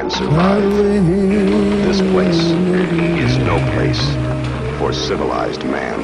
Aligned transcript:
can 0.00 0.10
survive. 0.10 0.62
This 1.84 2.00
place 2.00 2.40
is 3.20 3.36
no 3.38 3.58
place 3.74 4.02
for 4.78 4.94
civilized 4.94 5.62
man. 5.64 6.00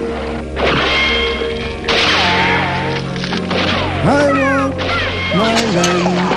I 4.05 4.33
want 4.43 4.77
my 5.35 5.55
land 5.77 6.37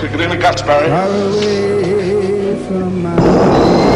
Kick 0.00 0.12
it 0.12 0.20
in 0.20 0.30
the 0.30 0.38
guts, 0.38 0.62
Barry. 0.62 0.88
far 0.88 1.06
away 1.06 2.56
from 2.66 3.02
my 3.02 3.89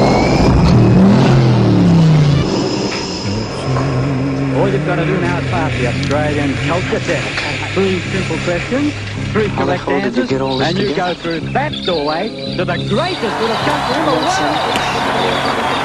All 4.55 4.69
you've 4.69 4.87
got 4.87 4.97
to 4.97 5.05
do 5.05 5.21
now 5.21 5.39
is 5.39 5.51
pass 5.51 5.73
the 5.81 5.87
Australian 5.89 6.55
culture 6.69 7.01
test. 7.01 7.75
Three 7.75 7.99
simple 8.01 8.39
questions, 8.45 8.93
three 9.33 9.49
How 9.49 9.65
the 9.65 9.77
correct 9.79 9.83
hell 9.83 10.01
did 10.01 10.15
you 10.15 10.23
answers, 10.23 10.29
get 10.31 10.41
all 10.41 10.59
this 10.59 10.69
and 10.69 10.79
you 10.79 10.89
together? 10.91 11.15
go 11.15 11.21
through 11.21 11.41
that 11.53 11.73
doorway 11.85 12.29
to 12.57 12.65
the 12.65 12.77
greatest 12.89 13.41
little 13.41 13.57
country 13.67 13.97
in 13.99 14.05
the 14.07 14.13
world. 14.15 14.35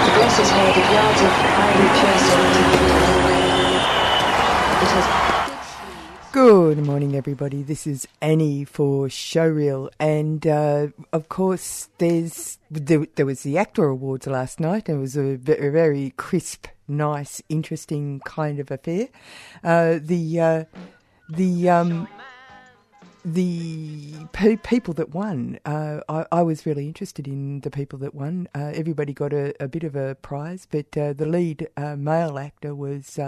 To 0.05 0.11
bless 0.13 0.37
his 0.37 0.49
head 0.51 0.75
with 0.77 0.91
yards 0.93 1.21
of 1.21 1.31
highly 1.57 1.89
chased. 1.99 3.39
Good 6.31 6.77
morning, 6.85 7.15
everybody. 7.15 7.63
This 7.63 7.87
is 7.87 8.07
Annie 8.21 8.63
for 8.65 9.07
Showreel, 9.07 9.89
and 9.99 10.45
uh, 10.45 10.89
of 11.11 11.27
course, 11.27 11.89
there's 11.97 12.59
there, 12.69 13.07
there 13.15 13.25
was 13.25 13.41
the 13.41 13.55
AACTA 13.55 13.89
Awards 13.91 14.27
last 14.27 14.59
night. 14.59 14.87
and 14.87 14.99
It 14.99 15.01
was 15.01 15.17
a, 15.17 15.31
a 15.33 15.37
very 15.71 16.13
crisp, 16.17 16.67
nice, 16.89 17.41
interesting 17.49 18.19
kind 18.25 18.59
of 18.59 18.71
affair. 18.71 19.09
Uh, 19.63 19.99
the 20.01 20.39
uh, 20.39 20.63
the 21.29 21.69
um, 21.69 22.07
the 23.25 24.13
pe- 24.31 24.55
people 24.55 24.93
that 24.93 25.13
won, 25.13 25.59
uh, 25.65 25.99
I, 26.07 26.25
I 26.31 26.41
was 26.41 26.65
really 26.65 26.87
interested 26.87 27.27
in 27.27 27.59
the 27.61 27.69
people 27.69 27.99
that 27.99 28.15
won. 28.15 28.47
Uh, 28.55 28.71
everybody 28.73 29.13
got 29.13 29.33
a, 29.33 29.53
a 29.61 29.67
bit 29.67 29.83
of 29.83 29.95
a 29.95 30.15
prize, 30.15 30.67
but 30.69 30.97
uh, 30.97 31.13
the 31.13 31.25
lead 31.25 31.67
uh, 31.75 31.95
male 31.95 32.39
actor 32.39 32.73
was 32.73 33.19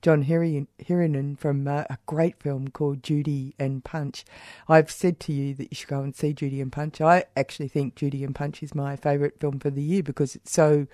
John 0.00 0.24
Herriman 0.24 1.38
from 1.38 1.66
a 1.66 1.98
great 2.06 2.40
film 2.40 2.68
called 2.68 3.02
Judy 3.02 3.54
and 3.58 3.84
Punch. 3.84 4.24
I've 4.68 4.90
said 4.90 5.18
to 5.20 5.32
you 5.32 5.54
that 5.54 5.70
you 5.70 5.74
should 5.74 5.88
go 5.88 6.02
and 6.02 6.14
see 6.14 6.32
Judy 6.32 6.60
and 6.60 6.70
Punch. 6.72 7.00
I 7.00 7.24
actually 7.36 7.68
think 7.68 7.96
Judy 7.96 8.24
and 8.24 8.34
Punch 8.34 8.62
is 8.62 8.74
my 8.74 8.96
favourite 8.96 9.40
film 9.40 9.58
for 9.58 9.70
the 9.70 9.82
year 9.82 10.02
because 10.02 10.36
it's 10.36 10.52
so 10.52 10.86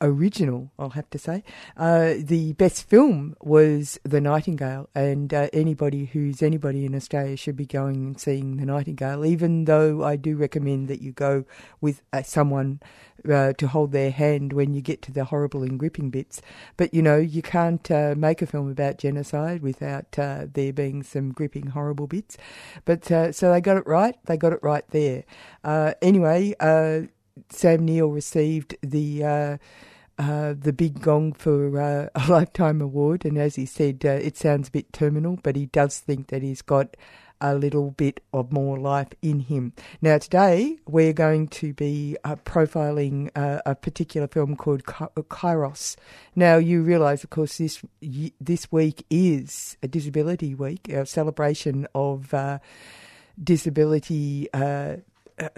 original, 0.00 0.72
I'll 0.78 0.90
have 0.90 1.10
to 1.10 1.18
say. 1.18 1.44
Uh, 1.76 2.14
the 2.18 2.52
best 2.54 2.88
film 2.88 3.36
was 3.40 3.98
The 4.02 4.20
Nightingale, 4.20 4.88
and 4.94 5.32
uh, 5.32 5.48
anybody 5.52 6.06
who's 6.06 6.42
anybody 6.42 6.84
in 6.84 6.94
Australia 6.94 7.36
should 7.36 7.56
be 7.56 7.66
going 7.66 7.96
and 7.96 8.20
seeing 8.20 8.56
The 8.56 8.66
Nightingale, 8.66 9.24
even 9.24 9.64
though 9.64 10.02
I 10.02 10.16
do 10.16 10.36
recommend 10.36 10.88
that 10.88 11.02
you 11.02 11.12
go 11.12 11.44
with 11.80 12.02
uh, 12.12 12.22
someone 12.22 12.80
uh, 13.30 13.52
to 13.54 13.68
hold 13.68 13.92
their 13.92 14.10
hand 14.10 14.52
when 14.52 14.72
you 14.72 14.80
get 14.80 15.02
to 15.02 15.12
the 15.12 15.24
horrible 15.24 15.62
and 15.62 15.78
gripping 15.78 16.10
bits. 16.10 16.40
But 16.76 16.94
you 16.94 17.02
know, 17.02 17.18
you 17.18 17.42
can't 17.42 17.90
uh, 17.90 18.14
make 18.16 18.42
a 18.42 18.46
film 18.46 18.70
about 18.70 18.98
genocide 18.98 19.62
without 19.62 20.18
uh, 20.18 20.46
there 20.52 20.72
being 20.72 21.02
some 21.02 21.32
gripping, 21.32 21.68
horrible 21.68 22.06
bits. 22.06 22.36
But 22.84 23.04
so 23.04 23.32
they 23.32 23.60
got 23.60 23.76
it 23.76 23.86
right, 23.86 24.16
they 24.24 24.36
got 24.36 24.52
it 24.52 24.60
right 24.62 24.84
there. 24.90 25.24
Anyway, 26.00 26.54
Sam 27.48 27.84
Neill 27.84 28.08
received 28.08 28.76
the 28.82 29.24
uh, 29.24 29.56
uh, 30.20 30.54
the 30.58 30.72
big 30.72 31.00
gong 31.00 31.32
for 31.32 31.80
uh, 31.80 32.08
a 32.14 32.26
lifetime 32.28 32.82
award, 32.82 33.24
and 33.24 33.38
as 33.38 33.56
he 33.56 33.64
said, 33.64 34.04
uh, 34.04 34.10
it 34.10 34.36
sounds 34.36 34.68
a 34.68 34.70
bit 34.70 34.92
terminal, 34.92 35.38
but 35.42 35.56
he 35.56 35.66
does 35.66 35.98
think 35.98 36.28
that 36.28 36.42
he's 36.42 36.60
got 36.60 36.94
a 37.40 37.54
little 37.54 37.92
bit 37.92 38.22
of 38.34 38.52
more 38.52 38.78
life 38.78 39.08
in 39.22 39.40
him. 39.40 39.72
Now, 40.02 40.18
today 40.18 40.76
we're 40.86 41.14
going 41.14 41.48
to 41.48 41.72
be 41.72 42.18
uh, 42.22 42.36
profiling 42.36 43.30
uh, 43.34 43.62
a 43.64 43.74
particular 43.74 44.28
film 44.28 44.56
called 44.56 44.84
Kairos. 44.84 45.96
Now, 46.36 46.56
you 46.56 46.82
realise, 46.82 47.24
of 47.24 47.30
course, 47.30 47.56
this 47.56 47.82
this 48.38 48.70
week 48.70 49.06
is 49.08 49.78
a 49.82 49.88
Disability 49.88 50.54
Week, 50.54 50.86
a 50.90 51.06
celebration 51.06 51.86
of 51.94 52.34
uh, 52.34 52.58
disability 53.42 54.48
uh, 54.52 54.96
uh, 55.38 55.48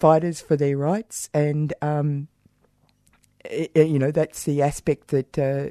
fighters 0.00 0.40
for 0.40 0.56
their 0.56 0.76
rights, 0.76 1.30
and 1.32 1.72
um, 1.80 2.26
you 3.50 3.98
know 3.98 4.10
that's 4.10 4.44
the 4.44 4.62
aspect 4.62 5.08
that 5.08 5.38
uh, 5.38 5.68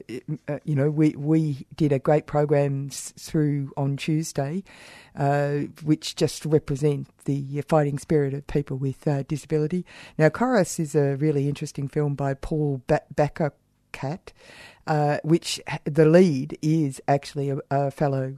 uh, 0.47 0.59
you 0.63 0.75
know 0.75 0.89
we 0.89 1.11
we 1.17 1.65
did 1.75 1.91
a 1.91 1.99
great 1.99 2.27
program 2.27 2.89
through 2.91 3.71
on 3.75 3.97
Tuesday, 3.97 4.63
uh, 5.15 5.59
which 5.83 6.15
just 6.15 6.45
represent 6.45 7.07
the 7.25 7.61
fighting 7.67 7.97
spirit 7.97 8.33
of 8.33 8.45
people 8.47 8.77
with 8.77 9.07
uh, 9.07 9.23
disability. 9.23 9.85
Now, 10.17 10.29
Kairos 10.29 10.79
is 10.79 10.95
a 10.95 11.15
really 11.15 11.47
interesting 11.49 11.87
film 11.87 12.15
by 12.15 12.35
Paul 12.35 12.81
ba- 12.87 13.01
Barakat, 13.13 14.29
uh, 14.85 15.17
which 15.23 15.59
the 15.85 16.05
lead 16.05 16.57
is 16.61 17.01
actually 17.07 17.49
a, 17.49 17.59
a 17.71 17.91
fellow. 17.91 18.35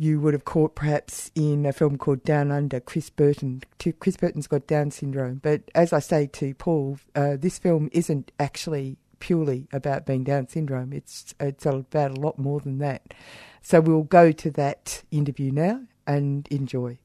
You 0.00 0.18
would 0.20 0.32
have 0.32 0.46
caught 0.46 0.74
perhaps 0.74 1.30
in 1.34 1.66
a 1.66 1.74
film 1.74 1.98
called 1.98 2.24
Down 2.24 2.50
Under, 2.50 2.80
Chris 2.80 3.10
Bunton. 3.10 3.62
Chris 3.98 4.16
Bunton's 4.16 4.46
got 4.46 4.66
Down 4.66 4.90
syndrome. 4.90 5.42
But 5.42 5.70
as 5.74 5.92
I 5.92 5.98
say 5.98 6.26
to 6.26 6.54
Paul, 6.54 6.98
uh, 7.14 7.36
this 7.38 7.58
film 7.58 7.90
isn't 7.92 8.32
actually 8.40 8.96
purely 9.18 9.68
about 9.74 10.06
being 10.06 10.24
Down 10.24 10.48
syndrome. 10.48 10.94
It's 10.94 11.34
it's 11.38 11.66
about 11.66 12.16
a 12.16 12.18
lot 12.18 12.38
more 12.38 12.60
than 12.60 12.78
that. 12.78 13.12
So 13.60 13.82
we'll 13.82 14.04
go 14.04 14.32
to 14.32 14.50
that 14.52 15.02
interview 15.10 15.52
now 15.52 15.82
and 16.06 16.48
enjoy. 16.50 16.96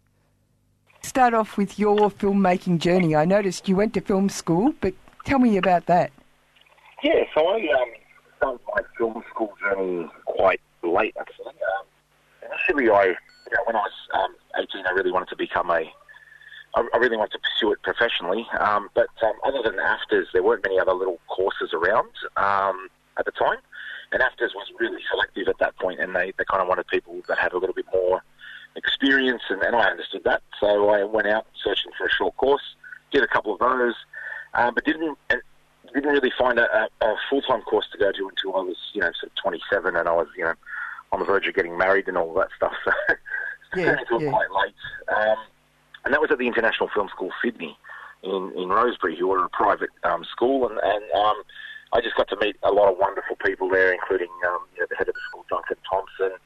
Start 1.01 1.34
off 1.34 1.57
with 1.57 1.78
your 1.78 1.97
filmmaking 2.09 2.79
journey. 2.79 3.13
I 3.13 3.25
noticed 3.25 3.67
you 3.67 3.75
went 3.75 3.94
to 3.95 4.00
film 4.00 4.29
school, 4.29 4.73
but 4.79 4.94
tell 5.25 5.39
me 5.39 5.57
about 5.57 5.88
that. 5.88 6.13
Yeah, 7.03 7.25
so 7.34 7.45
I 7.45 7.55
um, 7.55 7.89
started 8.38 8.61
my 8.73 8.84
film 8.97 9.22
school 9.31 9.53
journey 9.59 10.09
quite 10.23 10.61
late, 10.81 11.13
actually. 11.19 11.47
Um, 11.47 11.85
initially, 12.45 12.89
I, 12.89 13.06
you 13.06 13.51
know, 13.51 13.63
when 13.66 13.75
I 13.75 13.79
was 13.79 13.91
um, 14.13 14.35
18, 14.57 14.85
I 14.85 14.91
really 14.91 15.11
wanted 15.11 15.29
to 15.29 15.35
become 15.35 15.69
a, 15.69 15.91
I, 16.75 16.97
really 16.97 17.17
wanted 17.17 17.31
to 17.33 17.39
pursue 17.39 17.72
it 17.72 17.81
professionally. 17.83 18.45
Um, 18.59 18.89
but 18.94 19.09
um, 19.23 19.33
other 19.44 19.61
than 19.63 19.75
AFTRS, 19.75 20.28
there 20.33 20.44
weren't 20.44 20.63
many 20.63 20.79
other 20.79 20.94
little 20.94 21.19
courses 21.28 21.73
around 21.73 22.11
um, 22.38 22.89
at 23.17 23.25
the 23.25 23.31
time. 23.31 23.59
And 24.11 24.22
AFTRS 24.22 24.53
was 24.53 24.67
really 24.79 25.01
selective 25.09 25.47
at 25.47 25.57
that 25.59 25.78
point, 25.78 26.00
and 26.00 26.16
they, 26.16 26.34
they 26.38 26.45
kind 26.50 26.61
of 26.61 26.67
wanted 26.67 26.88
people 26.88 27.22
that 27.28 27.38
had 27.38 27.53
a 27.53 27.57
little 27.57 27.75
bit 27.75 27.85
more 27.94 28.22
experience, 28.75 29.41
and, 29.50 29.61
and 29.61 29.75
I 29.75 29.89
understood 29.89 30.23
that. 30.25 30.41
So 30.59 30.89
I 30.89 31.03
went 31.03 31.28
out 31.28 31.47
searching 31.63 31.91
for 31.97 32.05
a 32.07 32.11
short 32.11 32.35
course, 32.38 32.75
did 33.11 33.23
a 33.23 33.28
couple 33.28 33.53
of 33.53 33.59
those, 33.59 33.95
um, 34.53 34.73
but 34.73 34.85
didn't 34.85 35.17
didn't 35.94 36.11
really 36.11 36.31
find 36.38 36.59
a, 36.59 36.89
a, 37.01 37.05
a 37.05 37.16
full 37.29 37.41
time 37.41 37.61
course 37.61 37.88
to 37.91 37.97
go 37.97 38.11
to 38.11 38.29
until 38.29 38.55
I 38.55 38.61
was 38.61 38.75
you 38.94 39.01
know 39.01 39.11
sort 39.19 39.31
of 39.31 39.35
27, 39.41 39.95
and 39.95 40.07
I 40.07 40.11
was 40.11 40.28
you 40.38 40.44
know 40.44 40.53
on 41.15 41.19
the 41.19 41.25
verge 41.25 41.47
of 41.47 41.55
getting 41.55 41.77
married 41.77 42.07
and 42.07 42.17
all 42.17 42.33
that 42.33 42.49
stuff. 42.55 42.73
So 42.83 42.91
Yeah, 43.75 43.95
yeah, 44.09 44.19
yeah. 44.19 44.29
quite 44.29 44.51
late, 44.51 44.75
um, 45.13 45.37
and 46.05 46.13
that 46.13 46.21
was 46.21 46.31
at 46.31 46.37
the 46.37 46.47
International 46.47 46.87
Film 46.93 47.09
School 47.09 47.31
Sydney 47.43 47.77
in 48.23 48.53
in 48.55 48.69
Rosebery, 48.69 49.17
who 49.17 49.27
were 49.27 49.43
a 49.43 49.49
private 49.49 49.90
um, 50.03 50.23
school, 50.23 50.67
and 50.67 50.79
and 50.81 51.03
um, 51.11 51.41
I 51.91 51.99
just 52.01 52.16
got 52.16 52.29
to 52.29 52.37
meet 52.40 52.55
a 52.63 52.72
lot 52.72 52.90
of 52.90 52.97
wonderful 52.97 53.35
people 53.37 53.69
there, 53.69 53.91
including 53.91 54.29
um, 54.47 54.59
you 54.75 54.81
know, 54.81 54.87
the 54.90 54.95
head 54.95 55.09
of 55.09 55.16
the 55.16 55.22
school, 55.29 55.45
Duncan 55.49 55.78
Thompson, 55.90 56.37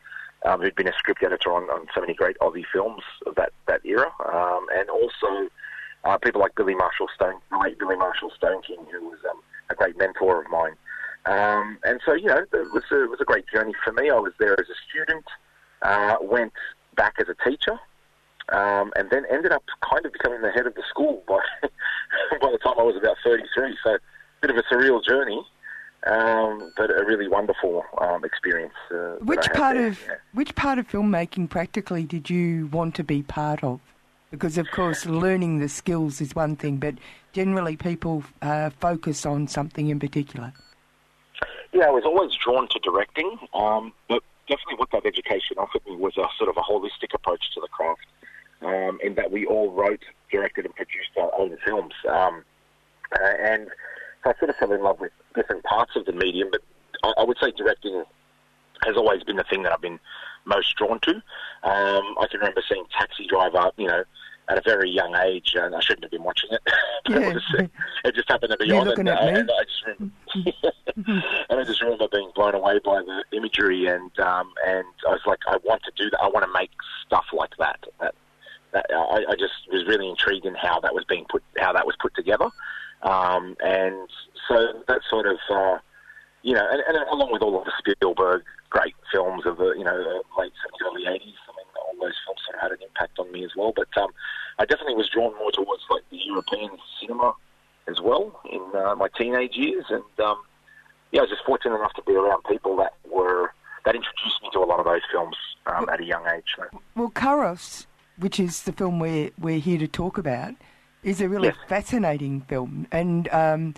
um, 0.46 0.62
who'd 0.62 0.76
been 0.76 0.88
a 0.88 0.94
script 0.94 1.24
editor 1.24 1.54
on, 1.54 1.64
on 1.70 1.88
so 1.94 2.02
many 2.02 2.14
great 2.14 2.38
Aussie 2.40 2.66
films 2.72 3.04
of 3.26 3.36
that, 3.36 3.52
that 3.68 3.82
era, 3.86 4.12
um, 4.34 4.66
and 4.74 4.90
also 4.90 5.50
uh, 6.06 6.18
people 6.18 6.42
like 6.42 6.56
Billy 6.56 6.76
Marshall 6.76 7.08
Stone, 7.14 7.36
the 7.52 7.58
late 7.58 7.78
Billy 7.78 7.96
Marshall 7.96 8.32
Stoneking, 8.42 8.90
who 8.92 9.10
was 9.10 9.20
um, 9.30 9.40
a 9.70 9.76
great 9.76 9.98
mentor 9.98 10.42
of 10.42 10.50
mine. 10.50 10.74
Um, 11.26 11.78
and 11.84 12.00
so, 12.06 12.14
you 12.14 12.28
know, 12.28 12.38
it 12.38 12.74
was, 12.74 12.84
a, 12.92 13.04
it 13.04 13.10
was 13.10 13.20
a 13.22 13.26
great 13.26 13.46
journey 13.54 13.74
for 13.84 13.94
me. 13.94 14.10
I 14.10 14.16
was 14.16 14.34
there 14.40 14.54
as 14.54 14.68
a 14.68 14.78
student, 14.90 15.26
uh, 15.82 16.16
went 16.22 16.54
back 16.96 17.16
as 17.20 17.28
a 17.30 17.50
teacher, 17.50 17.80
um, 18.52 18.92
and 18.96 19.10
then 19.12 19.26
ended 19.30 19.52
up 19.52 19.64
kind 19.90 20.06
of 20.06 20.14
becoming 20.14 20.42
the 20.42 20.52
head 20.52 20.66
of 20.66 20.76
the 20.76 20.84
school 20.90 21.24
by, 21.28 21.40
by 21.62 22.52
the 22.52 22.58
time 22.58 22.76
I 22.80 22.84
was 22.84 22.96
about 22.96 23.18
33. 23.24 23.78
So, 23.84 23.96
a 23.96 24.00
bit 24.42 24.52
of 24.52 24.58
a 24.58 24.64
surreal 24.74 25.04
journey, 25.04 25.44
um, 26.08 26.72
but 26.78 26.90
a 26.90 27.04
really 27.06 27.28
wonderful 27.28 27.84
um, 28.00 28.24
experience. 28.24 28.74
Uh, 28.90 29.16
Which 29.20 29.48
part 29.54 29.76
there, 29.76 29.88
of 29.88 30.02
yeah. 30.08 30.16
which 30.34 30.56
part 30.56 30.80
of 30.80 30.88
filmmaking 30.88 31.50
practically 31.50 32.04
did 32.04 32.30
you 32.30 32.68
want 32.68 32.96
to 32.96 33.04
be 33.04 33.22
part 33.22 33.64
of? 33.64 33.82
Because, 34.32 34.58
of 34.58 34.70
course, 34.72 35.06
learning 35.06 35.60
the 35.60 35.68
skills 35.68 36.22
is 36.22 36.36
one 36.36 36.56
thing, 36.56 36.78
but 36.78 36.96
generally 37.34 37.76
people 37.76 38.24
uh, 38.44 38.70
focus 38.80 39.26
on 39.26 39.48
something 39.48 39.90
in 39.90 40.00
particular. 40.00 40.54
Yeah, 41.72 41.86
I 41.86 41.92
was 41.92 42.04
always 42.06 42.32
drawn 42.36 42.68
to 42.70 42.80
directing, 42.80 43.38
um, 43.54 43.94
but 44.08 44.24
definitely 44.48 44.76
what 44.78 44.92
that 44.92 45.06
education 45.06 45.58
offered 45.58 45.86
me 45.86 45.96
was 45.96 46.18
a 46.18 46.26
sort 46.38 46.50
of 46.50 46.58
a 46.58 46.62
holistic 46.62 47.14
approach 47.14 47.54
to 47.54 47.62
the 47.62 47.68
craft, 47.68 48.06
um, 48.62 49.00
in 49.04 49.16
that 49.16 49.32
we 49.32 49.46
all 49.46 49.72
wrote, 49.72 50.04
directed, 50.32 50.66
and 50.66 50.76
produced 50.76 51.12
our 51.18 51.32
own 51.38 51.58
films. 51.64 51.94
Um, 52.08 52.44
and 53.22 53.68
so 54.24 54.32
I 54.32 54.40
sort 54.40 54.50
of 54.50 54.56
fell 54.56 54.72
in 54.72 54.82
love 54.82 55.00
with 55.00 55.12
different 55.36 55.64
parts 55.64 55.96
of 55.96 56.06
the 56.06 56.14
medium, 56.14 56.50
but 56.52 56.62
I, 57.04 57.22
I 57.22 57.24
would 57.24 57.38
say 57.40 57.52
directing 57.52 58.04
has 58.86 58.98
always 58.98 59.24
been 59.24 59.36
the 59.36 59.44
thing 59.44 59.64
that 59.64 59.72
I've 59.72 59.82
been 59.82 60.00
most 60.46 60.76
drawn 60.76 61.00
to. 61.02 61.12
Um, 61.64 62.16
I 62.20 62.28
can 62.30 62.40
remember 62.40 62.64
seeing 62.68 62.86
Taxi 62.98 63.28
Driver, 63.28 63.72
you 63.78 63.88
know, 63.88 64.04
at 64.50 64.58
a 64.58 64.62
very 64.66 64.90
young 64.90 65.16
age, 65.16 65.54
and 65.56 65.76
I 65.76 65.80
shouldn't 65.80 66.04
have 66.04 66.12
been 66.12 66.24
watching 66.24 66.50
it. 66.52 66.62
Yeah. 67.08 67.30
it, 67.30 67.34
was, 67.34 67.70
it 68.06 68.14
just 68.14 68.30
happened 68.30 68.52
to 68.52 68.58
be 68.58 68.68
You're 68.68 68.82
on, 68.82 68.88
and, 68.90 69.04
me. 69.04 69.10
and 69.10 69.50
I 69.50 69.64
just 69.64 69.84
remember, 69.88 71.24
and 71.50 71.60
I 71.60 71.64
just 71.64 71.82
remember 71.82 72.08
being 72.12 72.30
blown 72.36 72.54
away 72.54 72.80
by 72.86 73.02
the 73.02 73.24
imagery, 73.36 73.88
and 73.88 74.12
um, 74.20 74.54
and 74.68 74.86
I 75.08 75.12
was 75.12 75.22
like, 75.26 75.40
I 75.48 75.58
want 75.64 75.82
to 75.84 75.92
do 75.96 76.12
that. 76.12 76.20
I 76.22 76.28
want 76.28 76.46
to 76.46 76.52
make 76.54 76.70
stuff 77.08 77.26
like 77.34 77.58
that. 77.58 77.84
That, 78.00 78.14
that 78.74 78.86
I, 78.92 79.24
I 79.28 79.36
just 79.40 79.54
was 79.72 79.88
really 79.88 80.08
intrigued 80.08 80.46
in 80.46 80.54
how 80.54 80.80
that 80.82 80.94
was 80.94 81.04
being 81.06 81.26
put, 81.32 81.42
how 81.58 81.74
that 81.74 81.88
was 81.88 81.96
put 82.00 82.14
together, 82.14 82.50
um, 83.02 83.56
and 83.64 84.08
so 84.48 84.84
that 84.88 85.02
sort 85.10 85.26
of. 85.26 85.38
Uh, 85.50 85.80
you 86.42 86.54
know, 86.54 86.66
and, 86.72 86.82
and 86.88 86.98
along 87.12 87.34
with 87.34 87.42
all 87.42 87.60
of 87.60 87.66
the 87.66 87.74
Spielberg 87.80 88.44
great 88.70 88.96
films 89.12 89.46
of 89.46 89.58
the 89.58 89.74
you 89.78 89.84
know 89.84 89.98
the 89.98 90.22
late 90.38 90.54
seventies, 90.62 90.86
early 90.86 91.16
eighties. 91.16 91.36
I 91.48 91.52
mean, 91.58 91.66
all 91.90 92.08
those 92.08 92.18
films 92.26 92.40
sort 92.46 92.56
of 92.56 92.62
had 92.62 92.72
an 92.72 92.82
impact 92.88 93.20
on 93.20 93.32
me 93.32 93.44
as 93.44 93.52
well. 93.58 93.74
But 93.76 93.90
um, 93.98 94.12
I 94.60 94.66
definitely 94.66 94.96
was 94.96 95.10
drawn 95.10 95.34
more 95.38 95.52
towards 95.52 95.84
like 95.90 96.04
the 96.10 96.18
European 96.18 96.72
cinema 97.02 97.34
as 97.88 98.00
well 98.02 98.40
in 98.50 98.62
uh, 98.80 98.96
my 98.96 99.10
teenage 99.18 99.56
years, 99.56 99.86
and 99.90 100.04
um, 100.20 100.38
yeah, 101.12 101.22
I 101.22 101.24
was 101.24 101.32
just 101.32 101.44
fortunate 101.46 101.76
enough 101.76 101.94
to 101.94 102.04
be 102.04 102.14
around 102.14 102.44
people 102.44 102.78
that 102.78 102.94
were 103.12 103.52
that 103.86 103.96
introduced 103.96 104.42
me 104.44 104.50
to 104.54 104.60
a 104.60 104.68
lot 104.68 104.80
of 104.80 104.86
those 104.86 105.02
films 105.12 105.36
um, 105.66 105.88
at 105.90 106.00
a 106.00 106.04
young 106.04 106.26
age. 106.28 106.54
So. 106.56 106.66
Well, 106.96 107.10
Karos, 107.10 107.88
which 108.18 108.40
is 108.40 108.64
the 108.64 108.74
film 108.74 109.00
we're, 109.00 109.32
we're 109.40 109.60
here 109.60 109.80
to 109.80 109.88
talk 109.88 110.18
about, 110.18 110.54
is 111.02 111.22
a 111.22 111.30
really 111.30 111.48
Yes. 111.48 111.58
fascinating 111.68 112.42
film. 112.42 112.88
And 112.92 113.30
um, 113.30 113.74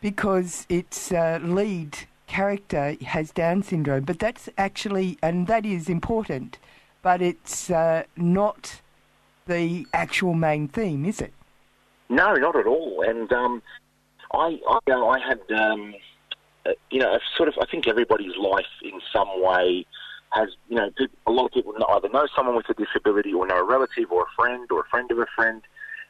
because 0.00 0.66
its 0.70 1.12
uh, 1.12 1.38
lead 1.42 1.98
character 2.26 2.96
has 3.04 3.30
Down 3.30 3.62
syndrome, 3.62 4.04
but 4.04 4.18
that's 4.18 4.48
actually, 4.56 5.18
and 5.22 5.46
that 5.48 5.66
is 5.66 5.88
important, 5.88 6.58
but 7.06 7.22
it's 7.22 7.70
uh, 7.70 8.02
not 8.16 8.80
the 9.46 9.86
actual 9.92 10.34
main 10.34 10.66
theme, 10.66 11.04
is 11.04 11.20
it? 11.20 11.32
No, 12.08 12.34
not 12.34 12.56
at 12.56 12.66
all. 12.66 13.04
And 13.06 13.32
um, 13.32 13.62
I, 14.34 14.58
I, 14.68 14.78
you 14.88 14.92
know, 14.92 15.08
I 15.08 15.20
had, 15.20 15.38
um, 15.56 15.94
uh, 16.66 16.72
you 16.90 16.98
know, 16.98 17.16
sort 17.36 17.48
of, 17.48 17.54
I 17.62 17.66
think 17.66 17.86
everybody's 17.86 18.36
life 18.36 18.66
in 18.82 19.00
some 19.12 19.40
way 19.40 19.86
has, 20.30 20.48
you 20.68 20.74
know, 20.74 20.90
a 21.28 21.30
lot 21.30 21.44
of 21.44 21.52
people 21.52 21.74
either 21.90 22.08
know 22.08 22.26
someone 22.34 22.56
with 22.56 22.68
a 22.70 22.74
disability 22.74 23.32
or 23.32 23.46
know 23.46 23.58
a 23.58 23.64
relative 23.64 24.10
or 24.10 24.22
a 24.22 24.34
friend 24.34 24.66
or 24.72 24.80
a 24.80 24.88
friend 24.90 25.08
of 25.12 25.18
a 25.20 25.26
friend. 25.36 25.62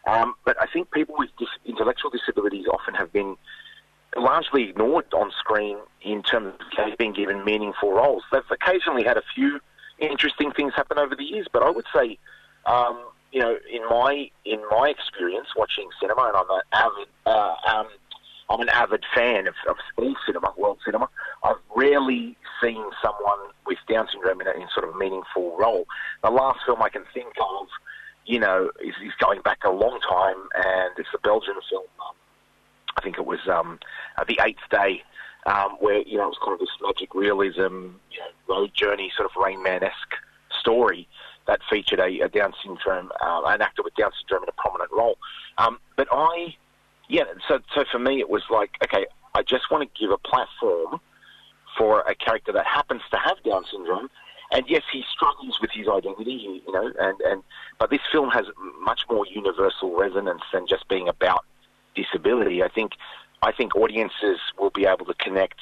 Um, 0.07 0.33
but 0.47 0.57
I 0.63 0.65
think 0.65 0.93
people 0.93 1.15
with 1.19 1.29
dis- 1.39 1.61
intellectual 1.67 2.11
disabilities 2.11 2.65
often 2.73 2.95
have 2.95 3.13
been 3.13 3.37
largely 4.17 4.71
ignored 4.71 5.13
on 5.13 5.31
screen 5.39 5.77
in 6.01 6.23
terms 6.23 6.55
of 6.79 6.97
being 6.97 7.13
given 7.13 7.45
meaningful 7.45 7.93
roles. 7.93 8.23
They've 8.33 8.41
occasionally 8.51 9.05
had 9.05 9.19
a 9.19 9.23
few 9.35 9.61
interesting 9.99 10.53
things 10.53 10.75
happen 10.75 10.99
over 10.99 11.15
the 11.15 11.25
years, 11.25 11.47
but 11.53 11.63
I 11.63 11.71
would 11.71 11.87
say, 11.95 12.19
um, 12.67 13.03
you 13.33 13.41
know, 13.41 13.57
in 13.71 13.83
my 13.89 14.31
in 14.45 14.61
my 14.71 14.89
experience 14.89 15.49
watching 15.57 15.89
cinema, 16.01 16.23
and 16.23 16.37
I'm 16.37 16.51
an 16.51 16.61
avid 16.73 17.09
uh, 17.27 17.55
um, 17.69 17.89
I'm 18.49 18.61
an 18.61 18.69
avid 18.69 19.05
fan 19.15 19.47
of, 19.47 19.55
of 19.69 19.77
all 19.97 20.15
cinema, 20.25 20.53
world 20.57 20.79
cinema. 20.85 21.09
I've 21.43 21.57
rarely 21.75 22.37
seen 22.63 22.85
someone 23.03 23.39
with 23.67 23.79
Down 23.89 24.09
syndrome 24.13 24.41
in 24.41 24.47
a 24.47 24.53
in 24.53 24.69
sort 24.73 24.89
of 24.89 24.97
meaningful 24.97 25.57
role. 25.59 25.87
The 26.23 26.31
last 26.31 26.61
film 26.65 26.83
I 26.83 26.89
can 26.89 27.05
think 27.13 27.33
of, 27.41 27.67
you 28.25 28.39
know, 28.39 28.71
is, 28.81 28.95
is 29.05 29.13
going 29.19 29.41
back 29.43 29.59
a 29.65 29.71
long 29.71 30.01
time, 30.01 30.37
and 30.55 30.93
it's 30.99 31.09
a 31.15 31.19
Belgian 31.19 31.57
film. 31.69 31.87
I 32.97 33.03
think 33.03 33.19
it 33.19 33.27
was 33.27 33.41
um, 33.49 33.79
uh, 34.17 34.25
the 34.27 34.41
Eighth 34.43 34.65
Day, 34.71 35.03
um, 35.47 35.77
where 35.81 36.03
you 36.03 36.19
know 36.19 36.25
it 36.25 36.35
was 36.35 36.39
kind 36.45 36.55
of 36.55 36.61
this 36.61 36.69
magic 36.83 37.15
realism, 37.15 37.95
you 38.11 38.19
know, 38.19 38.55
road 38.55 38.73
journey 38.75 39.11
sort 39.17 39.31
of 39.31 39.43
Rain 39.43 39.63
Man 39.63 39.83
esque 39.83 40.15
story 40.61 41.09
that 41.47 41.61
featured 41.71 42.01
a, 42.01 42.21
a 42.21 42.29
Down 42.29 42.53
syndrome, 42.63 43.13
uh, 43.25 43.43
an 43.47 43.63
actor 43.63 43.83
with 43.83 43.95
Down 43.95 44.11
syndrome 44.21 44.43
in 44.43 44.49
a 44.49 44.61
prominent 44.61 44.91
role. 44.93 45.17
Um, 45.59 45.79
but 45.97 46.09
I, 46.11 46.57
yeah, 47.09 47.25
so 47.49 47.61
so 47.75 47.85
for 47.91 48.01
me 48.01 48.21
it 48.21 48.29
was 48.29 48.43
like, 48.51 48.71
okay, 48.85 49.07
I 49.35 49.43
just 49.43 49.71
want 49.71 49.89
to 49.89 50.01
give 50.01 50.11
a 50.11 50.19
platform 50.19 51.01
for 51.79 52.01
a 52.01 52.15
character 52.15 52.53
that 52.53 52.67
happens 52.67 53.03
to 53.13 53.17
have 53.17 53.43
Down 53.45 53.65
syndrome. 53.71 54.11
And 54.53 54.65
yes, 54.69 54.83
he 54.93 55.05
struggles 55.13 55.61
with 55.61 55.71
his 55.73 55.89
identity, 55.89 56.63
you 56.65 56.73
know, 56.73 56.93
and, 56.99 57.21
and 57.21 57.43
but 57.79 57.91
this 57.91 58.01
film 58.11 58.31
has 58.31 58.47
much 58.81 59.01
more 59.11 59.27
universal 59.27 59.97
resonance 59.97 60.43
than 60.53 60.67
just 60.69 60.89
being 60.89 61.09
about 61.09 61.45
disability. 61.97 62.63
I 62.63 62.69
think 62.69 62.93
I 63.47 63.53
think 63.53 63.77
audiences 63.77 64.39
will 64.59 64.71
be 64.71 64.85
able 64.87 65.07
to 65.07 65.15
connect 65.15 65.59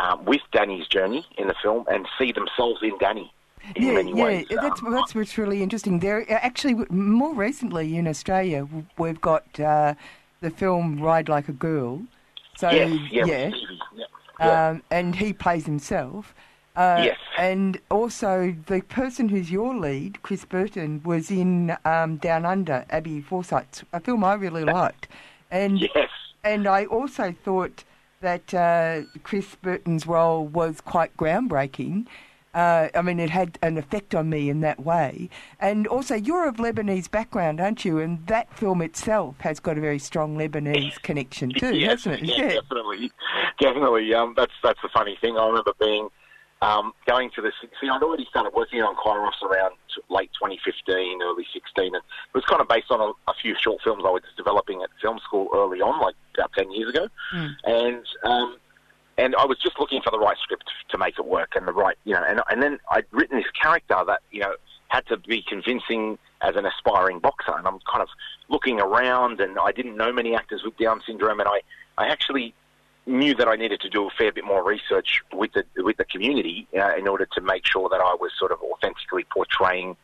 um, 0.00 0.24
with 0.24 0.42
Danny's 0.52 0.88
journey 0.88 1.24
in 1.38 1.46
the 1.46 1.54
film 1.62 1.84
and 1.88 2.06
see 2.18 2.32
themselves 2.32 2.80
in 2.82 2.98
Danny 2.98 3.32
in 3.76 3.82
yeah, 3.84 3.92
many 3.92 4.12
yeah, 4.12 4.24
ways. 4.24 4.46
that's 4.50 4.82
Um, 4.82 4.92
that's 4.92 5.14
what's 5.14 5.38
really 5.38 5.62
interesting. 5.62 6.00
There, 6.00 6.24
actually, 6.50 6.74
more 6.90 7.34
recently 7.34 7.96
in 7.96 8.08
Australia, 8.08 8.68
we've 8.98 9.20
got 9.20 9.46
uh, 9.60 9.94
the 10.40 10.50
film 10.50 11.00
Ride 11.00 11.28
Like 11.28 11.48
a 11.48 11.52
Girl. 11.52 12.02
So 12.58 12.70
yes, 12.70 12.90
yeah, 13.10 13.24
yeah, 13.24 13.48
Stevie, 13.50 13.80
yeah, 13.94 14.04
yeah. 14.40 14.68
um, 14.68 14.82
and 14.90 15.14
he 15.14 15.32
plays 15.32 15.64
himself. 15.66 16.34
Uh, 16.74 17.02
Yes. 17.04 17.18
And 17.38 17.80
also, 17.90 18.54
the 18.66 18.80
person 18.82 19.28
who's 19.28 19.50
your 19.50 19.74
lead, 19.74 20.22
Chris 20.22 20.44
Bunton, 20.44 21.02
was 21.04 21.30
in 21.30 21.76
um, 21.84 22.16
Down 22.16 22.44
Under, 22.44 22.84
Abe 22.90 23.24
Forsythe, 23.24 23.82
a 23.92 24.00
film 24.00 24.24
I 24.24 24.34
really 24.34 24.64
liked. 24.64 25.08
And 25.50 25.80
yes, 25.80 26.10
and 26.46 26.66
I 26.66 26.84
also 26.86 27.34
thought 27.44 27.84
that 28.20 28.54
uh, 28.54 29.02
Chris 29.22 29.56
Bunton's 29.56 30.06
role 30.06 30.46
was 30.46 30.80
quite 30.80 31.16
groundbreaking. 31.16 32.06
Uh, 32.54 32.88
I 32.94 33.02
mean, 33.02 33.20
it 33.20 33.28
had 33.28 33.58
an 33.60 33.76
effect 33.76 34.14
on 34.14 34.30
me 34.30 34.48
in 34.48 34.60
that 34.60 34.80
way. 34.80 35.28
And 35.60 35.86
also, 35.86 36.14
you're 36.14 36.48
of 36.48 36.56
Lebanese 36.56 37.10
background, 37.10 37.60
aren't 37.60 37.84
you? 37.84 37.98
And 37.98 38.26
that 38.28 38.50
film 38.56 38.80
itself 38.80 39.36
has 39.40 39.60
got 39.60 39.76
a 39.76 39.80
very 39.82 39.98
strong 39.98 40.38
Lebanese 40.38 41.02
connection 41.02 41.50
too, 41.50 41.76
yes, 41.76 42.04
hasn't 42.04 42.22
it? 42.22 42.38
yeah, 42.38 42.48
definitely, 42.60 43.12
definitely. 43.60 44.14
Um, 44.14 44.32
that's 44.38 44.54
that's 44.62 44.80
the 44.82 44.88
funny 44.94 45.18
thing. 45.20 45.36
I 45.36 45.46
remember 45.46 45.72
being 45.78 46.08
um, 46.66 46.92
going 47.06 47.30
to 47.36 47.42
the 47.42 47.52
see. 47.60 47.88
I'd 47.88 48.02
already 48.02 48.26
started 48.28 48.52
working 48.54 48.82
on 48.82 48.96
Kairos 48.96 49.40
around 49.48 49.74
t- 49.94 50.02
late 50.10 50.30
2015, 50.34 51.22
early 51.22 51.46
16, 51.52 51.86
and 51.86 51.94
it 51.94 52.02
was 52.34 52.44
kind 52.44 52.60
of 52.60 52.68
based 52.68 52.90
on 52.90 53.00
a, 53.00 53.30
a 53.30 53.34
few 53.40 53.54
short 53.58 53.82
films 53.82 54.02
I 54.04 54.10
was 54.10 54.22
developing 54.36 54.82
at 54.82 54.90
film 55.00 55.20
school 55.24 55.48
early 55.54 55.80
on, 55.80 56.00
like 56.00 56.16
about 56.34 56.52
10 56.54 56.72
years 56.72 56.90
ago, 56.90 57.08
and. 57.64 58.04
Um, 58.24 58.56
and 59.18 59.34
I 59.36 59.46
was 59.46 59.56
just 59.58 59.80
looking 59.80 60.02
for 60.02 60.10
the 60.10 60.18
right 60.18 60.36
script 60.42 60.64
to 60.90 60.98
make 60.98 61.18
it 61.18 61.24
work, 61.24 61.56
and 61.56 61.66
the 61.66 61.72
right, 61.72 61.96
you 62.04 62.12
know, 62.12 62.22
and 62.22 62.42
and 62.50 62.62
then 62.62 62.78
I'd 62.90 63.06
written 63.12 63.38
this 63.38 63.50
character 63.58 63.96
that 64.06 64.20
you 64.30 64.40
know 64.40 64.54
had 64.88 65.06
to 65.06 65.16
be 65.16 65.40
convincing 65.40 66.18
as 66.42 66.54
an 66.54 66.66
aspiring 66.66 67.20
boxer, 67.20 67.56
and 67.56 67.66
I'm 67.66 67.78
kind 67.90 68.02
of 68.02 68.08
looking 68.50 68.78
around, 68.78 69.40
and 69.40 69.58
I 69.58 69.72
didn't 69.72 69.96
know 69.96 70.12
many 70.12 70.34
actors 70.34 70.62
with 70.62 70.76
Down 70.76 71.00
syndrome, 71.06 71.40
and 71.40 71.48
I 71.48 71.60
I 71.96 72.08
actually 72.08 72.52
knew 73.06 73.34
that 73.36 73.48
I 73.48 73.56
needed 73.56 73.80
to 73.80 73.88
do 73.88 74.06
a 74.06 74.10
fair 74.10 74.32
bit 74.32 74.44
more 74.44 74.64
research 74.64 75.22
with 75.32 75.52
the 75.52 75.64
with 75.82 75.96
the 75.96 76.04
community 76.04 76.66
uh, 76.76 76.96
in 76.96 77.06
order 77.06 77.26
to 77.34 77.40
make 77.40 77.64
sure 77.64 77.88
that 77.88 78.00
I 78.00 78.14
was 78.14 78.32
sort 78.38 78.52
of 78.52 78.58
authentically 78.60 79.24
portraying 79.32 79.96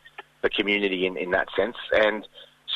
the 0.43 0.51
community 0.51 1.07
in, 1.07 1.17
in 1.17 1.31
that 1.33 1.49
sense. 1.57 1.77
And 1.93 2.27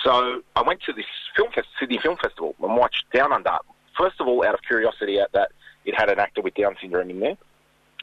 so 0.04 0.42
I 0.54 0.62
went 0.62 0.82
to 0.82 0.92
this 0.92 1.06
film 1.36 1.50
fest, 1.52 1.68
Sydney 1.78 1.98
Film 1.98 2.16
Festival 2.16 2.54
and 2.60 2.76
watched 2.76 3.04
Down 3.12 3.32
Under. 3.32 3.58
First 3.96 4.20
of 4.20 4.26
all, 4.26 4.44
out 4.44 4.54
of 4.54 4.60
curiosity, 4.62 5.18
at 5.18 5.32
that 5.32 5.52
it 5.84 5.94
had 5.94 6.10
an 6.10 6.18
actor 6.18 6.42
with 6.42 6.54
Down 6.54 6.76
syndrome 6.80 7.10
in 7.10 7.20
there 7.20 7.36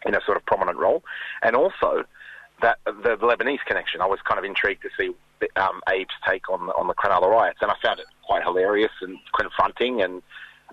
in 0.05 0.15
a 0.15 0.21
sort 0.25 0.37
of 0.37 0.45
prominent 0.45 0.77
role, 0.77 1.03
and 1.41 1.55
also 1.55 2.03
that 2.61 2.77
the, 2.85 2.93
the 2.93 3.17
Lebanese 3.17 3.63
connection. 3.65 4.01
I 4.01 4.05
was 4.05 4.19
kind 4.23 4.39
of 4.39 4.45
intrigued 4.45 4.81
to 4.83 4.89
see 4.97 5.13
um, 5.57 5.81
Abe's 5.87 6.07
take 6.27 6.49
on 6.49 6.69
on 6.71 6.87
the 6.87 6.93
Cronulla 6.93 7.29
riots, 7.29 7.59
and 7.61 7.69
I 7.69 7.75
found 7.83 7.99
it 7.99 8.05
quite 8.25 8.43
hilarious 8.43 8.91
and 9.01 9.17
confronting. 9.37 10.01
And 10.01 10.21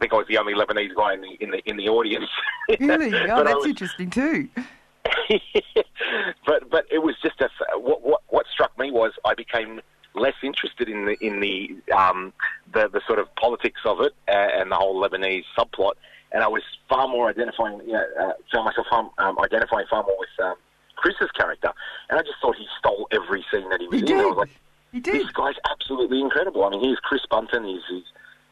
I 0.01 0.05
think 0.05 0.15
I 0.15 0.17
was 0.17 0.27
the 0.29 0.39
only 0.39 0.55
Lebanese 0.55 0.95
guy 0.95 1.13
in 1.13 1.21
the 1.21 1.37
in 1.41 1.51
the 1.51 1.69
in 1.69 1.77
the 1.77 1.89
audience. 1.89 2.31
Really? 2.81 3.13
Oh, 3.29 3.43
that's 3.45 3.57
was- 3.57 3.67
interesting 3.67 4.09
too. 4.09 4.49
but 6.47 6.71
but 6.71 6.87
it 6.91 7.03
was 7.03 7.17
just 7.23 7.41
a 7.41 7.49
what 7.79 8.03
what 8.03 8.23
what 8.29 8.47
struck 8.53 8.79
me 8.79 8.91
was 8.91 9.13
I 9.25 9.35
became 9.35 9.81
less 10.15 10.35
interested 10.43 10.89
in 10.89 11.05
the 11.05 11.17
in 11.21 11.41
the 11.41 11.77
um, 11.95 12.33
the 12.73 12.89
the 12.89 13.01
sort 13.07 13.19
of 13.19 13.35
politics 13.35 13.81
of 13.85 14.01
it 14.01 14.15
uh, 14.29 14.33
and 14.33 14.71
the 14.71 14.77
whole 14.77 15.03
Lebanese 15.03 15.45
subplot, 15.59 15.95
and 16.33 16.43
I 16.43 16.49
was 16.49 16.63
far 16.89 17.09
more 17.09 17.29
identifying, 17.29 17.81
you 17.81 17.93
know, 17.93 18.07
uh, 18.21 18.33
found 18.53 18.67
myself 18.67 18.87
far, 18.89 19.11
um, 19.19 19.39
identifying 19.41 19.87
far 19.91 20.05
more 20.05 20.17
with 20.19 20.29
um, 20.47 20.55
Chris's 20.97 21.31
character, 21.33 21.73
and 22.09 22.19
I 22.19 22.23
just 22.23 22.37
thought 22.41 22.57
he 22.57 22.67
stole 22.79 23.09
every 23.11 23.45
scene 23.53 23.69
that 23.71 23.81
he 23.81 23.89
was 23.89 24.01
He 24.01 24.13
in. 24.13 24.19
I 24.19 24.25
was 24.27 24.37
like, 24.37 24.51
He 24.93 25.01
did. 25.01 25.15
This 25.15 25.31
guy's 25.33 25.57
absolutely 25.71 26.21
incredible. 26.21 26.65
I 26.65 26.71
mean, 26.71 26.81
he's 26.81 26.99
Chris 26.99 27.23
Bunton. 27.31 27.65
He's, 27.65 27.83
he's 27.89 28.05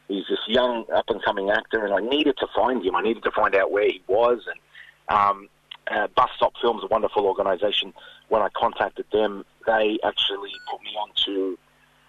he's 0.09 0.25
this 0.29 0.39
young 0.47 0.85
up 0.93 1.05
and 1.09 1.23
coming 1.23 1.49
actor, 1.49 1.85
and 1.85 1.93
I 1.93 2.01
needed 2.01 2.35
to 2.39 2.47
find 2.53 2.83
him. 2.83 2.95
I 2.95 3.01
needed 3.01 3.23
to 3.23 3.31
find 3.31 3.55
out 3.55 3.71
where 3.71 3.87
he 3.87 4.03
was. 4.07 4.41
And 4.47 5.17
um, 5.17 5.47
uh, 5.89 6.07
Bus 6.15 6.29
Stop 6.35 6.53
Films, 6.61 6.83
a 6.83 6.87
wonderful 6.87 7.25
organisation. 7.25 7.93
When 8.27 8.41
I 8.41 8.49
contacted 8.49 9.05
them, 9.13 9.45
they 9.65 9.99
actually 10.03 10.51
put 10.69 10.81
me 10.81 10.91
on 10.99 11.09
to 11.25 11.57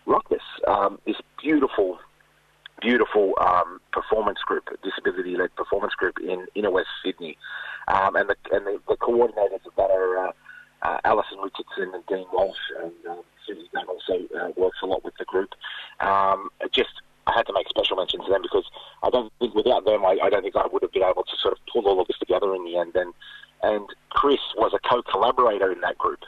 Ruckus, 0.07 0.42
um, 0.66 0.99
this 1.07 1.16
beautiful, 1.40 1.99
beautiful 2.80 3.35
um, 3.40 3.80
performance 3.92 4.40
group, 4.40 4.64
disability-led 4.83 5.54
performance 5.54 5.95
group 5.95 6.19
in 6.19 6.47
inner 6.54 6.71
West 6.71 6.88
Sydney, 7.04 7.37
um, 7.88 8.16
and 8.16 8.28
the 8.28 8.37
and 8.50 8.66
the, 8.66 8.80
the 8.88 8.97
coordinators 8.97 9.64
of 9.66 9.75
that 9.76 9.90
are. 9.90 10.26
Uh, 10.28 10.33
uh, 10.83 10.99
Alison 11.04 11.37
Richardson 11.42 11.95
and 11.95 12.07
Dean 12.07 12.25
Walsh, 12.33 12.57
and 12.83 12.92
um, 13.11 13.21
Susie 13.47 13.69
also 13.87 14.14
uh, 14.35 14.49
works 14.57 14.78
a 14.83 14.87
lot 14.87 15.04
with 15.04 15.12
the 15.19 15.26
group. 15.26 15.50
Um, 16.00 16.49
just 16.73 17.02
I 17.30 17.32
had 17.37 17.46
to 17.46 17.52
make 17.52 17.68
special 17.68 17.96
mention 17.96 18.22
to 18.25 18.30
them 18.30 18.42
because 18.42 18.64
I 19.02 19.10
don't 19.10 19.32
think 19.38 19.54
without 19.54 19.84
them, 19.84 20.04
I, 20.04 20.18
I 20.22 20.30
don't 20.30 20.42
think 20.42 20.56
I 20.56 20.66
would 20.70 20.82
have 20.82 20.92
been 20.92 21.02
able 21.04 21.22
to 21.22 21.37
sort 21.40 21.52
of 21.52 21.58
pull 21.72 21.87
all 21.87 22.00
of 22.00 22.06
this 22.08 22.18
together 22.18 22.54
in 22.54 22.64
the 22.64 22.76
end. 22.76 22.96
And 22.96 23.14
and 23.62 23.87
Chris 24.10 24.40
was 24.56 24.72
a 24.75 24.78
co-collaborator 24.88 25.70
in 25.70 25.80
that 25.82 25.99
group, 25.99 26.20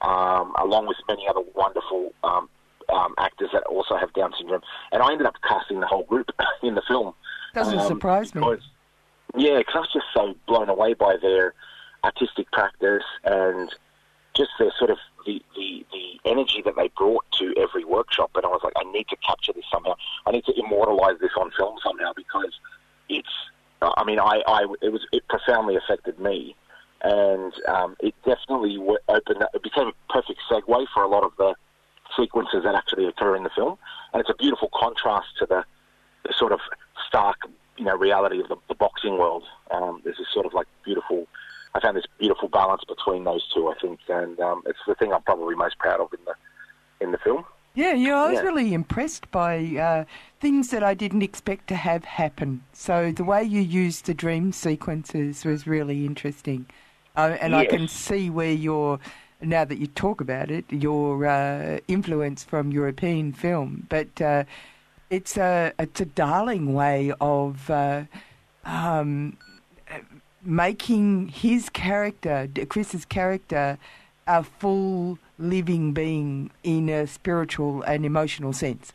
um, 0.00 0.54
along 0.58 0.86
with 0.86 0.96
many 1.06 1.28
other 1.28 1.42
wonderful 1.54 2.12
um, 2.24 2.48
um, 2.88 3.14
actors 3.18 3.50
that 3.52 3.62
also 3.64 3.94
have 3.96 4.10
Down 4.14 4.32
syndrome. 4.38 4.62
And 4.90 5.02
I 5.02 5.12
ended 5.12 5.26
up 5.26 5.34
casting 5.46 5.80
the 5.80 5.86
whole 5.86 6.04
group 6.04 6.30
in 6.62 6.74
the 6.74 6.82
film. 6.88 7.12
Doesn't 7.54 7.78
Um, 7.78 7.86
surprise 7.86 8.34
me. 8.34 8.40
because- 8.40 8.64
Yeah, 9.36 9.58
because 9.58 9.74
I 9.76 9.80
was 9.80 9.92
just 9.92 10.06
so 10.14 10.34
blown 10.46 10.70
away 10.70 10.94
by 10.94 11.18
their 11.20 11.52
artistic 12.02 12.50
practice 12.52 13.04
and 13.24 13.68
just 14.34 14.50
their 14.58 14.72
sort 14.78 14.90
of 14.90 14.96
the, 15.26 15.42
the, 15.54 15.84
the 15.92 16.30
energy 16.30 16.62
that 16.64 16.74
they 16.76 16.88
brought 16.96 17.26
to 17.32 17.52
every 17.58 17.84
workshop. 17.84 18.30
And 18.34 18.46
I 18.46 18.48
was 18.48 18.62
like, 18.64 18.72
I 18.76 18.84
need 18.90 19.08
to 19.08 19.16
capture 19.16 19.52
this 19.52 19.64
somehow. 19.70 19.94
I 20.26 20.30
need 20.30 20.46
to 20.46 20.54
immortalize 20.58 21.18
this 21.20 21.32
on 21.38 21.50
film 21.50 21.76
somehow 21.84 22.12
because 22.16 22.58
it's. 23.10 23.28
I 23.82 24.04
mean, 24.04 24.18
I, 24.18 24.42
I 24.46 24.62
it 24.80 24.90
was 24.90 25.06
it 25.12 25.28
profoundly 25.28 25.76
affected 25.76 26.18
me, 26.18 26.56
and 27.02 27.52
um, 27.68 27.96
it 28.00 28.14
definitely 28.24 28.76
w- 28.76 28.98
opened. 29.08 29.42
Up, 29.42 29.50
it 29.54 29.62
became 29.62 29.88
a 29.88 30.12
perfect 30.12 30.40
segue 30.50 30.86
for 30.92 31.02
a 31.02 31.08
lot 31.08 31.22
of 31.22 31.32
the 31.38 31.54
sequences 32.16 32.64
that 32.64 32.74
actually 32.74 33.06
occur 33.06 33.36
in 33.36 33.44
the 33.44 33.50
film, 33.50 33.78
and 34.12 34.20
it's 34.20 34.30
a 34.30 34.34
beautiful 34.34 34.68
contrast 34.74 35.28
to 35.38 35.46
the, 35.46 35.62
the 36.26 36.32
sort 36.32 36.50
of 36.52 36.58
stark, 37.06 37.36
you 37.76 37.84
know, 37.84 37.96
reality 37.96 38.40
of 38.40 38.48
the, 38.48 38.56
the 38.68 38.74
boxing 38.74 39.16
world. 39.18 39.44
Um, 39.70 40.00
there's 40.04 40.16
this 40.18 40.26
sort 40.32 40.46
of 40.46 40.54
like 40.54 40.66
beautiful. 40.84 41.26
I 41.74 41.80
found 41.80 41.96
this 41.96 42.06
beautiful 42.18 42.48
balance 42.48 42.82
between 42.84 43.22
those 43.24 43.46
two. 43.54 43.68
I 43.68 43.74
think, 43.80 44.00
and 44.08 44.40
um, 44.40 44.62
it's 44.66 44.78
the 44.88 44.96
thing 44.96 45.12
I'm 45.12 45.22
probably 45.22 45.54
most 45.54 45.78
proud 45.78 46.00
of 46.00 46.12
in 46.12 46.24
the 46.24 46.34
in 47.04 47.12
the 47.12 47.18
film. 47.18 47.44
Yeah, 47.78 47.94
yeah, 47.94 48.16
I 48.16 48.26
was 48.28 48.38
Yeah. 48.38 48.46
really 48.46 48.74
impressed 48.74 49.30
by 49.30 49.58
uh, 49.76 50.04
things 50.40 50.70
that 50.70 50.82
I 50.82 50.94
didn't 50.94 51.22
expect 51.22 51.68
to 51.68 51.76
have 51.76 52.04
happen. 52.04 52.62
So 52.72 53.12
the 53.12 53.22
way 53.22 53.44
you 53.44 53.60
used 53.60 54.06
the 54.06 54.14
dream 54.14 54.50
sequences 54.50 55.44
was 55.44 55.64
really 55.64 56.04
interesting, 56.04 56.66
uh, 57.16 57.36
and 57.40 57.54
I 57.54 57.66
can 57.66 57.86
see 57.86 58.30
where 58.30 58.52
your 58.52 58.98
now 59.40 59.64
that 59.64 59.78
you 59.78 59.86
talk 59.86 60.20
about 60.20 60.50
it, 60.50 60.64
your 60.72 61.24
uh, 61.24 61.78
influence 61.86 62.42
from 62.42 62.72
European 62.72 63.32
film. 63.32 63.86
But 63.88 64.20
uh, 64.20 64.42
it's 65.08 65.36
a 65.36 65.72
it's 65.78 66.00
a 66.00 66.04
darling 66.04 66.74
way 66.74 67.12
of 67.20 67.70
uh, 67.70 68.06
um, 68.64 69.36
making 70.42 71.28
his 71.28 71.68
character, 71.68 72.48
Chris's 72.68 73.04
character, 73.04 73.78
a 74.28 74.44
full 74.44 75.18
living 75.38 75.92
being 75.92 76.50
in 76.62 76.88
a 76.88 77.06
spiritual 77.06 77.82
and 77.82 78.04
emotional 78.04 78.52
sense. 78.52 78.92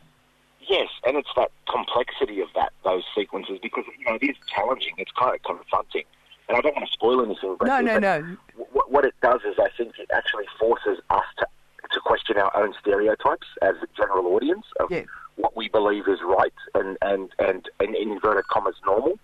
Yes, 0.66 0.88
and 1.04 1.16
it's 1.16 1.28
that 1.36 1.50
complexity 1.68 2.40
of 2.40 2.48
that 2.54 2.72
those 2.84 3.02
sequences 3.14 3.58
because 3.62 3.84
you 3.98 4.04
know 4.06 4.14
it 4.14 4.24
is 4.24 4.36
challenging. 4.54 4.94
It's 4.96 5.10
kind 5.12 5.34
of 5.34 5.42
confronting, 5.42 6.04
and 6.48 6.56
I 6.56 6.60
don't 6.62 6.74
want 6.74 6.86
to 6.86 6.92
spoil 6.92 7.22
anything. 7.22 7.56
But 7.58 7.66
No, 7.68 7.80
no, 7.80 7.98
no. 7.98 8.36
What, 8.72 8.90
what 8.90 9.04
it 9.04 9.14
does 9.22 9.40
is, 9.46 9.56
I 9.58 9.68
think 9.76 9.98
it 9.98 10.08
actually 10.14 10.46
forces 10.58 11.00
us 11.10 11.24
to 11.38 11.46
to 11.92 12.00
question 12.00 12.38
our 12.38 12.54
own 12.56 12.74
stereotypes 12.80 13.46
as 13.60 13.74
a 13.82 13.86
general 13.96 14.26
audience 14.34 14.64
of 14.80 14.90
Yeah. 14.90 15.02
what 15.36 15.54
we 15.54 15.68
believe 15.68 16.08
is 16.08 16.20
right 16.24 16.54
and 16.74 16.96
and 17.02 17.30
and, 17.38 17.68
and 17.80 17.94
in 17.94 18.12
inverted 18.12 18.46
commas 18.50 18.76
normal. 18.86 19.18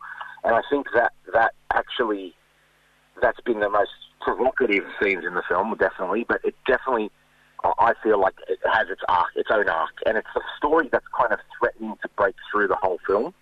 And 0.44 0.54
I 0.54 0.60
think 0.70 0.88
that 0.94 1.12
that 1.32 1.52
actually 1.72 2.34
that's 3.22 3.40
been 3.40 3.60
the 3.60 3.70
most 3.70 3.90
provocative 4.20 4.84
scenes 5.02 5.24
in 5.24 5.34
the 5.34 5.42
film, 5.48 5.74
definitely. 5.78 6.24
But 6.28 6.40
it 6.44 6.54
definitely, 6.66 7.10
I 7.64 7.94
feel 8.02 8.20
like 8.20 8.34
it 8.48 8.58
has 8.72 8.88
its 8.88 9.02
arc, 9.08 9.28
its 9.36 9.50
own 9.50 9.68
arc, 9.68 9.90
and 10.06 10.16
it's 10.16 10.28
a 10.36 10.40
story 10.56 10.88
that's 10.90 11.06
kind 11.18 11.32
of 11.32 11.40
threatening 11.58 11.96
to 12.02 12.08
break 12.16 12.34
through 12.50 12.68
the 12.68 12.76
whole 12.76 12.98
film. 13.06 13.34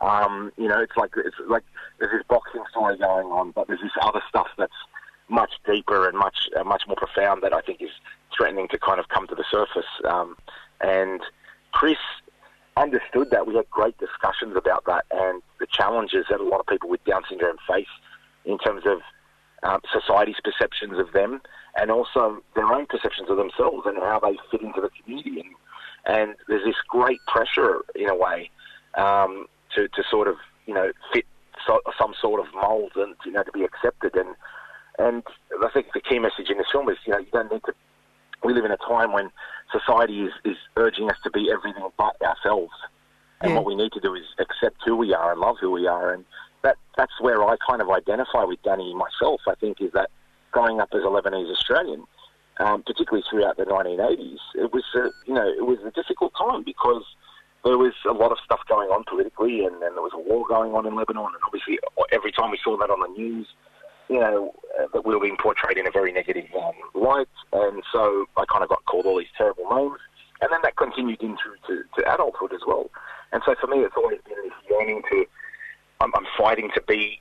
Um, 0.00 0.52
you 0.56 0.68
know, 0.68 0.80
it's 0.80 0.96
like 0.96 1.12
it's 1.16 1.36
like 1.46 1.64
there's 1.98 2.12
this 2.12 2.26
boxing 2.28 2.64
story 2.70 2.98
going 2.98 3.28
on, 3.28 3.52
but 3.52 3.68
there's 3.68 3.80
this 3.80 3.92
other 4.02 4.22
stuff 4.28 4.48
that's 4.58 4.72
much 5.28 5.52
deeper 5.66 6.08
and 6.08 6.18
much 6.18 6.48
uh, 6.58 6.64
much 6.64 6.82
more 6.86 6.96
profound 6.96 7.42
that 7.42 7.54
I 7.54 7.60
think 7.60 7.80
is 7.80 7.90
threatening 8.36 8.68
to 8.68 8.78
kind 8.78 9.00
of 9.00 9.08
come 9.08 9.26
to 9.28 9.34
the 9.34 9.44
surface. 9.50 9.88
Um, 10.04 10.36
and 10.80 11.20
Chris 11.72 11.98
understood 12.76 13.30
that. 13.30 13.46
We 13.46 13.54
had 13.54 13.70
great 13.70 13.96
discussions 13.98 14.56
about 14.56 14.84
that 14.86 15.04
and 15.10 15.42
the 15.60 15.66
challenges 15.66 16.26
that 16.30 16.40
a 16.40 16.44
lot 16.44 16.60
of 16.60 16.66
people 16.66 16.88
with 16.88 17.04
Down 17.04 17.22
syndrome 17.28 17.56
face 17.68 17.86
in 18.44 18.58
terms 18.58 18.82
of 18.86 19.00
um, 19.64 19.80
society's 19.92 20.36
perceptions 20.42 20.98
of 20.98 21.12
them 21.12 21.40
and 21.76 21.90
also 21.90 22.42
their 22.54 22.72
own 22.72 22.86
perceptions 22.86 23.28
of 23.30 23.36
themselves 23.36 23.82
and 23.86 23.96
how 23.98 24.20
they 24.20 24.36
fit 24.50 24.62
into 24.62 24.80
the 24.80 24.90
community. 25.02 25.40
And, 25.40 25.54
and 26.06 26.34
there's 26.48 26.64
this 26.64 26.76
great 26.88 27.20
pressure, 27.26 27.80
in 27.94 28.08
a 28.08 28.14
way, 28.14 28.50
um, 28.96 29.46
to, 29.74 29.88
to 29.88 30.04
sort 30.08 30.28
of, 30.28 30.36
you 30.66 30.74
know, 30.74 30.92
fit 31.12 31.24
so, 31.66 31.80
some 31.98 32.14
sort 32.20 32.40
of 32.40 32.46
mould 32.54 32.92
and, 32.96 33.14
you 33.24 33.32
know, 33.32 33.42
to 33.42 33.52
be 33.52 33.64
accepted. 33.64 34.14
And, 34.14 34.34
and 34.98 35.22
I 35.64 35.70
think 35.70 35.86
the 35.94 36.00
key 36.00 36.18
message 36.18 36.50
in 36.50 36.58
this 36.58 36.66
film 36.70 36.88
is, 36.88 36.98
you 37.06 37.12
know, 37.12 37.18
you 37.18 37.26
don't 37.32 37.50
need 37.50 37.62
to. 37.64 37.72
We 38.44 38.52
live 38.52 38.66
in 38.66 38.70
a 38.70 38.76
time 38.76 39.12
when 39.12 39.30
society 39.72 40.24
is, 40.24 40.32
is 40.44 40.56
urging 40.76 41.10
us 41.10 41.16
to 41.24 41.30
be 41.30 41.50
everything 41.50 41.88
but 41.96 42.20
ourselves. 42.22 42.72
And 43.40 43.50
Yeah. 43.50 43.56
what 43.56 43.64
we 43.64 43.74
need 43.74 43.92
to 43.92 44.00
do 44.00 44.14
is 44.14 44.24
accept 44.38 44.76
who 44.84 44.94
we 44.96 45.14
are 45.14 45.32
and 45.32 45.40
love 45.40 45.56
who 45.60 45.70
we 45.70 45.86
are. 45.86 46.12
And 46.12 46.24
that 46.64 46.76
that's 46.96 47.12
where 47.20 47.44
I 47.44 47.56
kind 47.64 47.80
of 47.80 47.90
identify 47.90 48.42
with 48.42 48.60
Danny 48.64 48.92
myself, 48.94 49.42
I 49.46 49.54
think, 49.54 49.80
is 49.80 49.92
that 49.92 50.10
growing 50.50 50.80
up 50.80 50.88
as 50.92 51.02
a 51.02 51.06
Lebanese 51.06 51.52
Australian, 51.52 52.04
um, 52.58 52.82
particularly 52.82 53.24
throughout 53.30 53.56
the 53.56 53.64
1980s, 53.64 54.38
it 54.54 54.72
was, 54.72 54.84
a, 54.96 55.10
you 55.26 55.34
know, 55.34 55.46
it 55.46 55.66
was 55.66 55.78
a 55.84 55.90
difficult 55.90 56.32
time 56.36 56.64
because 56.64 57.04
there 57.64 57.78
was 57.78 57.92
a 58.08 58.12
lot 58.12 58.32
of 58.32 58.38
stuff 58.44 58.60
going 58.68 58.88
on 58.88 59.04
politically 59.04 59.64
and, 59.64 59.74
and 59.82 59.96
there 59.96 60.02
was 60.02 60.12
a 60.14 60.18
war 60.18 60.44
going 60.48 60.74
on 60.74 60.86
in 60.86 60.96
Lebanon. 60.96 61.26
And 61.26 61.42
obviously, 61.44 61.78
every 62.12 62.32
time 62.32 62.50
we 62.50 62.58
saw 62.62 62.76
that 62.78 62.90
on 62.90 63.00
the 63.00 63.08
news, 63.08 63.46
you 64.08 64.20
know, 64.20 64.54
uh, 64.78 64.86
that 64.92 65.04
we 65.04 65.14
were 65.14 65.20
being 65.20 65.36
portrayed 65.40 65.78
in 65.78 65.86
a 65.86 65.90
very 65.90 66.12
negative 66.12 66.46
um, 66.56 66.74
light. 66.94 67.28
And 67.52 67.82
so 67.92 68.26
I 68.36 68.44
kind 68.50 68.62
of 68.62 68.68
got 68.68 68.84
called 68.84 69.06
all 69.06 69.18
these 69.18 69.32
terrible 69.36 69.64
names. 69.70 69.98
And 70.40 70.52
then 70.52 70.60
that 70.62 70.76
continued 70.76 71.22
into 71.22 71.56
to, 71.66 71.84
to 71.96 72.14
adulthood 72.14 72.52
as 72.52 72.60
well. 72.66 72.90
And 73.32 73.42
so 73.44 73.54
for 73.60 73.66
me, 73.66 73.78
it's 73.78 73.96
always 73.96 74.18
been 74.28 74.36
this 74.44 74.52
yearning 74.70 75.02
to, 75.10 75.26
I'm, 76.04 76.12
I'm 76.14 76.26
fighting 76.36 76.70
to 76.74 76.82
be 76.82 77.18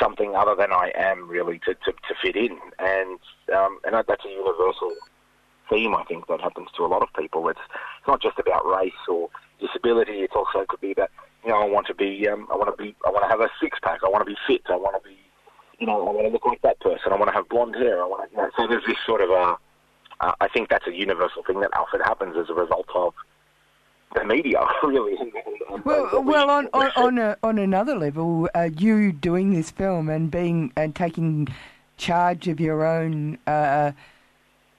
something 0.00 0.36
other 0.36 0.54
than 0.54 0.72
I 0.72 0.92
am, 0.94 1.28
really, 1.28 1.58
to, 1.66 1.74
to, 1.74 1.92
to 1.92 2.14
fit 2.22 2.36
in. 2.36 2.58
And 2.78 3.18
um, 3.54 3.80
and 3.84 3.94
that's 3.94 4.24
a 4.24 4.28
universal 4.28 4.92
theme, 5.70 5.94
I 5.94 6.04
think, 6.04 6.26
that 6.28 6.40
happens 6.40 6.68
to 6.76 6.84
a 6.84 6.88
lot 6.94 7.02
of 7.02 7.08
people. 7.18 7.48
It's, 7.48 7.60
it's 7.98 8.08
not 8.08 8.22
just 8.22 8.38
about 8.38 8.66
race 8.66 8.92
or 9.08 9.28
disability. 9.60 10.20
It 10.20 10.30
also 10.34 10.64
could 10.68 10.80
be 10.80 10.94
that, 10.94 11.10
you 11.42 11.50
know, 11.50 11.60
I 11.60 11.64
want 11.66 11.86
to 11.88 11.94
be, 11.94 12.28
um, 12.28 12.46
I 12.52 12.56
want 12.56 12.70
to 12.74 12.82
be, 12.82 12.94
I 13.06 13.10
want 13.10 13.24
to 13.24 13.28
have 13.28 13.40
a 13.40 13.50
six 13.60 13.78
pack. 13.82 14.00
I 14.04 14.08
want 14.08 14.26
to 14.26 14.30
be 14.30 14.38
fit. 14.46 14.62
I 14.70 14.76
want 14.76 15.02
to 15.02 15.08
be, 15.08 15.16
you 15.78 15.86
know, 15.86 16.08
I 16.08 16.12
want 16.12 16.26
to 16.26 16.32
look 16.32 16.46
like 16.46 16.62
that 16.62 16.80
person. 16.80 17.12
I 17.12 17.16
want 17.16 17.28
to 17.28 17.34
have 17.34 17.48
blonde 17.48 17.74
hair. 17.74 18.02
I 18.02 18.06
want 18.06 18.30
to, 18.30 18.36
you 18.36 18.42
know, 18.42 18.50
so 18.56 18.66
there's 18.66 18.84
this 18.86 18.96
sort 19.04 19.20
of 19.20 19.30
a, 19.30 19.56
uh, 20.20 20.32
I 20.40 20.48
think 20.48 20.68
that's 20.68 20.86
a 20.86 20.94
universal 20.94 21.42
thing 21.46 21.60
that 21.60 21.70
often 21.76 22.00
happens 22.00 22.36
as 22.36 22.50
a 22.50 22.54
result 22.54 22.88
of 22.94 23.14
media, 24.28 24.60
really. 24.82 25.16
and 25.18 25.84
Well, 25.84 26.08
we- 26.12 26.30
well, 26.32 26.50
on 26.50 26.68
on 26.72 26.90
on, 26.96 27.18
a, 27.18 27.36
on 27.42 27.58
another 27.58 27.96
level, 27.96 28.48
uh, 28.54 28.68
you 28.76 29.12
doing 29.12 29.52
this 29.52 29.70
film 29.70 30.08
and 30.08 30.30
being 30.30 30.72
and 30.76 30.94
taking 30.94 31.48
charge 31.96 32.46
of 32.46 32.60
your 32.60 32.86
own 32.86 33.38
uh, 33.46 33.90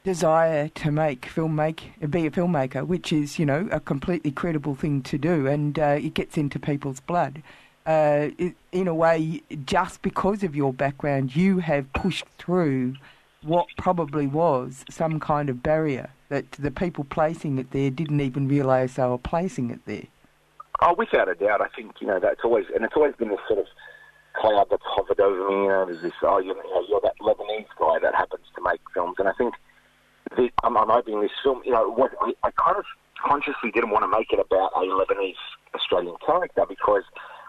desire 0.04 0.70
to 0.70 0.92
make 0.92 1.26
film 1.26 1.56
make 1.56 1.92
be 2.10 2.26
a 2.26 2.32
filmmaker, 2.32 2.86
which 2.88 3.12
is 3.12 3.38
you 3.40 3.46
know 3.46 3.68
a 3.72 3.80
completely 3.80 4.32
credible 4.32 4.76
thing 4.76 5.02
to 5.04 5.18
do, 5.18 5.48
and 5.48 5.78
uh, 5.78 5.98
it 6.00 6.14
gets 6.14 6.38
into 6.38 6.60
people's 6.60 7.00
blood. 7.02 7.42
Uh, 7.86 8.30
it, 8.38 8.54
in 8.72 8.88
a 8.88 8.94
way, 8.94 9.42
just 9.66 10.02
because 10.04 10.44
of 10.44 10.56
your 10.56 10.72
background, 10.72 11.36
you 11.36 11.58
have 11.60 11.92
pushed 11.94 12.26
through 12.38 12.94
what 13.42 13.66
probably 13.78 14.28
was 14.28 14.86
some 14.90 15.20
kind 15.20 15.50
of 15.50 15.64
barrier 15.64 16.10
that 16.30 16.52
the 16.54 16.72
people 16.72 17.04
placing 17.04 17.58
it 17.58 17.72
there 17.72 17.90
didn't 17.90 18.22
even 18.22 18.48
realise 18.48 18.96
they 18.96 19.06
were 19.06 19.18
placing 19.18 19.72
it 19.72 19.80
there. 19.86 20.06
Oh, 20.82 20.94
without 20.94 21.28
a 21.28 21.36
doubt. 21.36 21.62
I 21.62 21.68
think 21.76 21.96
you 22.00 22.08
know 22.08 22.20
that's 22.20 22.42
always, 22.44 22.66
and 22.74 22.86
it's 22.86 22.96
always 22.96 23.16
been 23.16 23.30
this 23.30 23.40
sort 23.48 23.60
of 23.60 23.66
cloud 24.36 24.68
that's 24.70 24.84
hovered 24.86 25.20
over 25.20 25.50
me. 25.50 25.64
You 25.64 25.70
know, 25.70 25.86
there's 25.86 26.02
this, 26.02 26.14
oh, 26.22 26.40
you 26.40 26.54
know, 26.54 26.86
you're 26.88 27.02
that 27.02 27.20
Lebanese 27.20 27.68
guy 27.78 28.00
that 28.02 28.16
happens 28.16 28.46
to 28.56 28.62
make 28.64 28.80
films, 28.94 29.16
and 29.20 29.28
I 29.28 29.34
think 29.34 29.56
the, 30.36 30.50
I'm, 30.64 30.78
I'm 30.78 30.90
hoping 30.90 31.22
this 31.22 31.32
film, 31.44 31.62
you 31.66 31.72
know, 31.72 32.10
I, 32.22 32.34
I 32.44 32.52
kind 32.52 32.78
of 32.78 32.86
consciously 33.22 33.72
didn't 33.72 33.90
want 33.90 34.04
to 34.04 34.08
make 34.08 34.32
it 34.32 34.40
about 34.40 34.72
a 34.76 34.80
Lebanese 34.80 35.36
Australian 35.76 36.16
character 36.26 36.64
because 36.68 37.04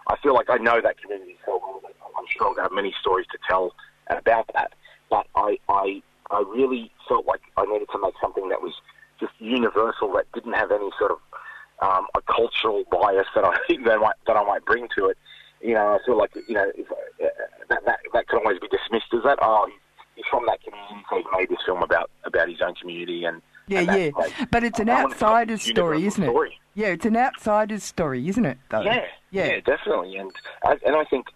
I 0.08 0.16
feel 0.22 0.34
like 0.34 0.50
I 0.50 0.56
know 0.56 0.80
that 0.80 1.00
community 1.00 1.36
so 1.46 1.60
well. 1.62 1.80
I'm 2.16 2.24
sure 2.28 2.48
I'll 2.48 2.62
have 2.62 2.72
many 2.72 2.94
stories 3.00 3.26
to 3.32 3.38
tell 3.48 3.72
about 4.08 4.50
that. 4.54 4.72
But 5.08 5.26
I, 5.34 5.58
I, 5.68 6.02
I 6.30 6.40
really 6.40 6.90
felt 7.08 7.26
like 7.26 7.39
I 7.60 7.72
needed 7.72 7.88
to 7.92 7.98
make 8.00 8.14
something 8.20 8.48
that 8.48 8.62
was 8.62 8.74
just 9.18 9.32
universal, 9.38 10.12
that 10.14 10.26
didn't 10.32 10.54
have 10.54 10.70
any 10.72 10.90
sort 10.98 11.12
of 11.12 11.18
um, 11.80 12.06
a 12.14 12.20
cultural 12.22 12.84
bias 12.90 13.26
that 13.34 13.44
I 13.44 13.56
that 13.84 13.92
I 13.92 13.96
might 13.96 14.16
that 14.26 14.36
I 14.36 14.44
might 14.44 14.64
bring 14.64 14.88
to 14.96 15.06
it. 15.06 15.18
You 15.62 15.74
know, 15.74 15.94
I 15.94 15.98
feel 16.06 16.16
like 16.16 16.30
you 16.48 16.54
know 16.54 16.70
if, 16.74 16.90
uh, 16.90 16.94
that, 17.68 17.84
that 17.84 18.00
that 18.12 18.28
can 18.28 18.38
always 18.38 18.58
be 18.58 18.68
dismissed 18.68 19.12
as 19.14 19.22
that. 19.24 19.38
Oh, 19.42 19.68
he's 20.16 20.24
from 20.30 20.46
that 20.46 20.62
community, 20.62 21.04
so 21.10 21.16
he 21.18 21.24
made 21.36 21.48
this 21.48 21.58
film 21.66 21.82
about 21.82 22.10
about 22.24 22.48
his 22.48 22.60
own 22.62 22.74
community 22.74 23.24
and. 23.24 23.42
Yeah, 23.68 23.80
and 23.80 23.88
yeah. 24.02 24.10
great. 24.10 24.32
But 24.50 24.64
it's 24.64 24.80
an 24.80 24.88
I 24.88 24.94
wanted 24.94 25.02
to 25.04 25.08
make 25.10 25.22
outsider's 25.22 25.62
story, 25.62 26.04
isn't 26.04 26.22
it? 26.24 26.26
story. 26.26 26.58
Yeah, 26.74 26.88
it's 26.88 27.06
an 27.06 27.16
outsider's 27.16 27.84
story, 27.84 28.26
isn't 28.28 28.44
it? 28.44 28.58
Though? 28.68 28.80
Yeah, 28.80 29.04
Yeah. 29.30 29.60
definitely. 29.60 30.16
And 30.16 30.32
I, 30.64 30.76
and 30.84 30.96
I 30.96 31.04
think 31.04 31.26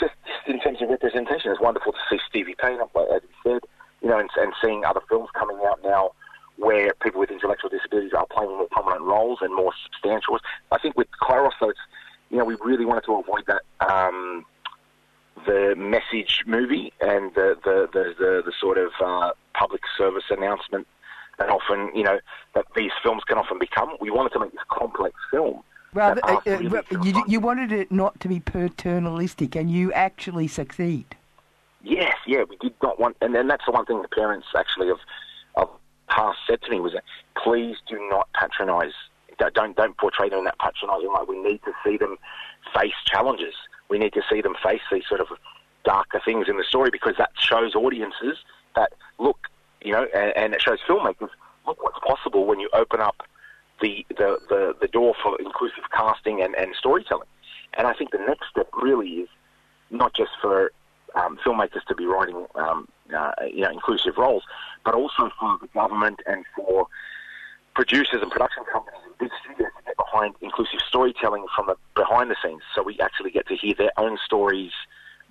just 0.00 0.14
in 0.48 0.58
terms 0.58 0.82
of 0.82 0.88
representation, 0.88 1.52
it's 1.52 1.60
wonderful 1.60 1.92
to 1.92 1.98
see 2.10 2.18
Stevie 2.28 2.56
Payne, 2.60 2.80
up 2.80 2.90
like 2.96 3.06
you 3.22 3.28
said, 3.52 3.60
you 4.06 4.12
know, 4.12 4.20
and, 4.20 4.30
and 4.36 4.52
seeing 4.64 4.84
other 4.84 5.00
films 5.08 5.28
coming 5.36 5.58
out 5.66 5.80
now 5.82 6.12
where 6.58 6.94
people 7.02 7.18
with 7.18 7.28
intellectual 7.28 7.68
disabilities 7.68 8.12
are 8.16 8.24
playing 8.30 8.50
more 8.50 8.68
prominent 8.70 9.02
roles 9.02 9.40
and 9.42 9.52
more 9.52 9.72
substantial. 9.82 10.34
roles. 10.34 10.42
I 10.70 10.78
think 10.78 10.96
with 10.96 11.08
Kairos, 11.20 11.50
though, 11.60 11.70
it's 11.70 11.80
you 12.30 12.38
know 12.38 12.44
we 12.44 12.56
really 12.64 12.84
wanted 12.84 13.02
to 13.06 13.14
avoid 13.16 13.46
that. 13.48 13.62
Um, 13.80 14.44
the 15.44 15.74
message 15.76 16.44
movie 16.46 16.92
and 17.00 17.34
the 17.34 17.56
the, 17.64 17.88
the, 17.92 18.14
the, 18.16 18.42
the 18.46 18.52
sort 18.60 18.78
of 18.78 18.92
uh, 19.04 19.32
public 19.54 19.82
service 19.98 20.24
announcement 20.30 20.86
that 21.40 21.50
often 21.50 21.90
you 21.92 22.04
know 22.04 22.20
that 22.54 22.66
these 22.76 22.92
films 23.02 23.24
can 23.26 23.38
often 23.38 23.58
become. 23.58 23.96
We 24.00 24.12
wanted 24.12 24.32
to 24.34 24.38
make 24.38 24.52
this 24.52 24.60
complex 24.70 25.16
film. 25.32 25.64
Rather, 25.94 26.20
uh, 26.24 26.36
uh, 26.36 26.40
really 26.46 26.68
ra- 26.68 26.82
sort 26.88 27.00
of 27.00 27.06
you, 27.06 27.24
you 27.26 27.40
wanted 27.40 27.72
it 27.72 27.90
not 27.90 28.20
to 28.20 28.28
be 28.28 28.38
paternalistic, 28.38 29.56
and 29.56 29.68
you 29.68 29.92
actually 29.92 30.46
succeed. 30.46 31.16
Yes, 31.88 32.16
yeah, 32.26 32.42
we 32.42 32.56
did 32.56 32.74
not 32.82 32.98
want, 32.98 33.16
and 33.20 33.32
then 33.32 33.46
that's 33.46 33.64
the 33.64 33.70
one 33.70 33.86
thing 33.86 34.02
the 34.02 34.08
parents 34.08 34.48
actually 34.56 34.90
of 34.90 34.98
of 35.54 35.68
past 36.08 36.38
said 36.44 36.60
to 36.62 36.70
me 36.70 36.80
was 36.80 36.94
that 36.94 37.04
please 37.40 37.76
do 37.88 37.96
not 38.10 38.28
patronise, 38.34 38.92
don't 39.54 39.76
don't- 39.76 39.96
portray 39.96 40.28
them 40.28 40.40
in 40.40 40.44
that 40.46 40.58
patronising 40.58 41.12
light. 41.12 41.28
We 41.28 41.38
need 41.40 41.62
to 41.62 41.72
see 41.84 41.96
them 41.96 42.16
face 42.74 42.96
challenges. 43.04 43.54
We 43.88 44.00
need 44.00 44.14
to 44.14 44.22
see 44.28 44.40
them 44.40 44.56
face 44.64 44.80
these 44.90 45.06
sort 45.08 45.20
of 45.20 45.28
darker 45.84 46.20
things 46.24 46.48
in 46.48 46.56
the 46.56 46.64
story 46.64 46.90
because 46.90 47.14
that 47.18 47.30
shows 47.38 47.76
audiences 47.76 48.38
that 48.74 48.92
look, 49.20 49.46
you 49.80 49.92
know, 49.92 50.08
and, 50.12 50.36
and 50.36 50.54
it 50.54 50.62
shows 50.62 50.80
filmmakers 50.88 51.30
look 51.68 51.80
what's 51.84 52.00
possible 52.00 52.46
when 52.46 52.58
you 52.58 52.68
open 52.72 53.00
up 53.00 53.22
the 53.80 54.04
the, 54.08 54.40
the, 54.48 54.74
the 54.80 54.88
door 54.88 55.14
for 55.22 55.38
inclusive 55.38 55.84
casting 55.92 56.42
and, 56.42 56.56
and 56.56 56.74
storytelling. 56.76 57.28
And 57.74 57.86
I 57.86 57.92
think 57.92 58.10
the 58.10 58.18
next 58.26 58.48
step 58.50 58.68
really 58.82 59.08
is 59.22 59.28
not 59.90 60.14
just 60.14 60.32
for 60.42 60.72
um, 61.14 61.38
filmmakers 61.44 61.84
to 61.88 61.94
be 61.94 62.06
writing, 62.06 62.46
um, 62.56 62.88
uh, 63.16 63.32
you 63.52 63.62
know, 63.62 63.70
inclusive 63.70 64.16
roles, 64.18 64.42
but 64.84 64.94
also 64.94 65.30
for 65.38 65.58
the 65.60 65.68
government 65.68 66.20
and 66.26 66.44
for 66.54 66.86
producers 67.74 68.20
and 68.22 68.30
production 68.30 68.64
companies 68.72 69.00
and 69.04 69.16
big 69.18 69.30
studios 69.42 69.70
to 69.78 69.84
get 69.84 69.96
behind 69.96 70.34
inclusive 70.40 70.80
storytelling 70.86 71.46
from 71.54 71.66
the 71.66 71.76
behind 71.94 72.30
the 72.30 72.36
scenes, 72.42 72.62
so 72.74 72.82
we 72.82 72.98
actually 73.00 73.30
get 73.30 73.46
to 73.48 73.54
hear 73.56 73.74
their 73.76 73.92
own 73.98 74.18
stories 74.24 74.72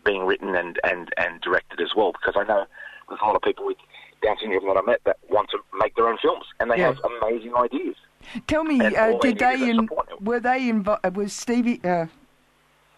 being 0.04 0.26
written 0.26 0.56
and, 0.56 0.80
and, 0.84 1.10
and 1.18 1.42
directed 1.42 1.82
as 1.82 1.96
well. 1.96 2.12
Because 2.12 2.36
I 2.38 2.44
know 2.48 2.66
there's 3.10 3.20
a 3.22 3.26
lot 3.26 3.36
of 3.36 3.42
people 3.42 3.66
with 3.66 3.78
Down 4.24 4.38
syndrome 4.40 4.66
that 4.68 4.78
I 4.78 4.82
met 4.82 5.02
that 5.06 5.18
want 5.30 5.50
to 5.50 5.58
make 5.80 5.96
their 5.96 6.08
own 6.08 6.18
films, 6.22 6.46
and 6.60 6.70
they 6.72 6.78
Yeah. 6.78 6.94
have 6.94 7.00
amazing 7.22 7.56
ideas. 7.56 7.96
Tell 8.48 8.64
me, 8.64 8.80
uh, 8.96 9.18
they 9.22 9.34
did 9.34 9.40
they 9.40 9.70
in, 9.70 9.88
were 10.22 10.40
they 10.40 10.70
involved? 10.70 11.16
Was 11.16 11.34
Stevie? 11.34 11.80
Uh, 11.84 12.08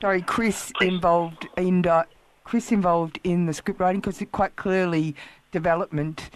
sorry, 0.01 0.21
Chris, 0.21 0.71
Chris. 0.75 0.87
involved 0.89 1.47
in 1.57 1.81
di- 1.81 2.05
Chris 2.47 2.71
involved 2.71 3.19
in 3.25 3.45
the 3.45 3.53
script 3.53 3.77
writing 3.81 3.99
because 3.99 4.21
it 4.21 4.31
quite 4.31 4.55
clearly 4.55 5.13
development. 5.51 6.29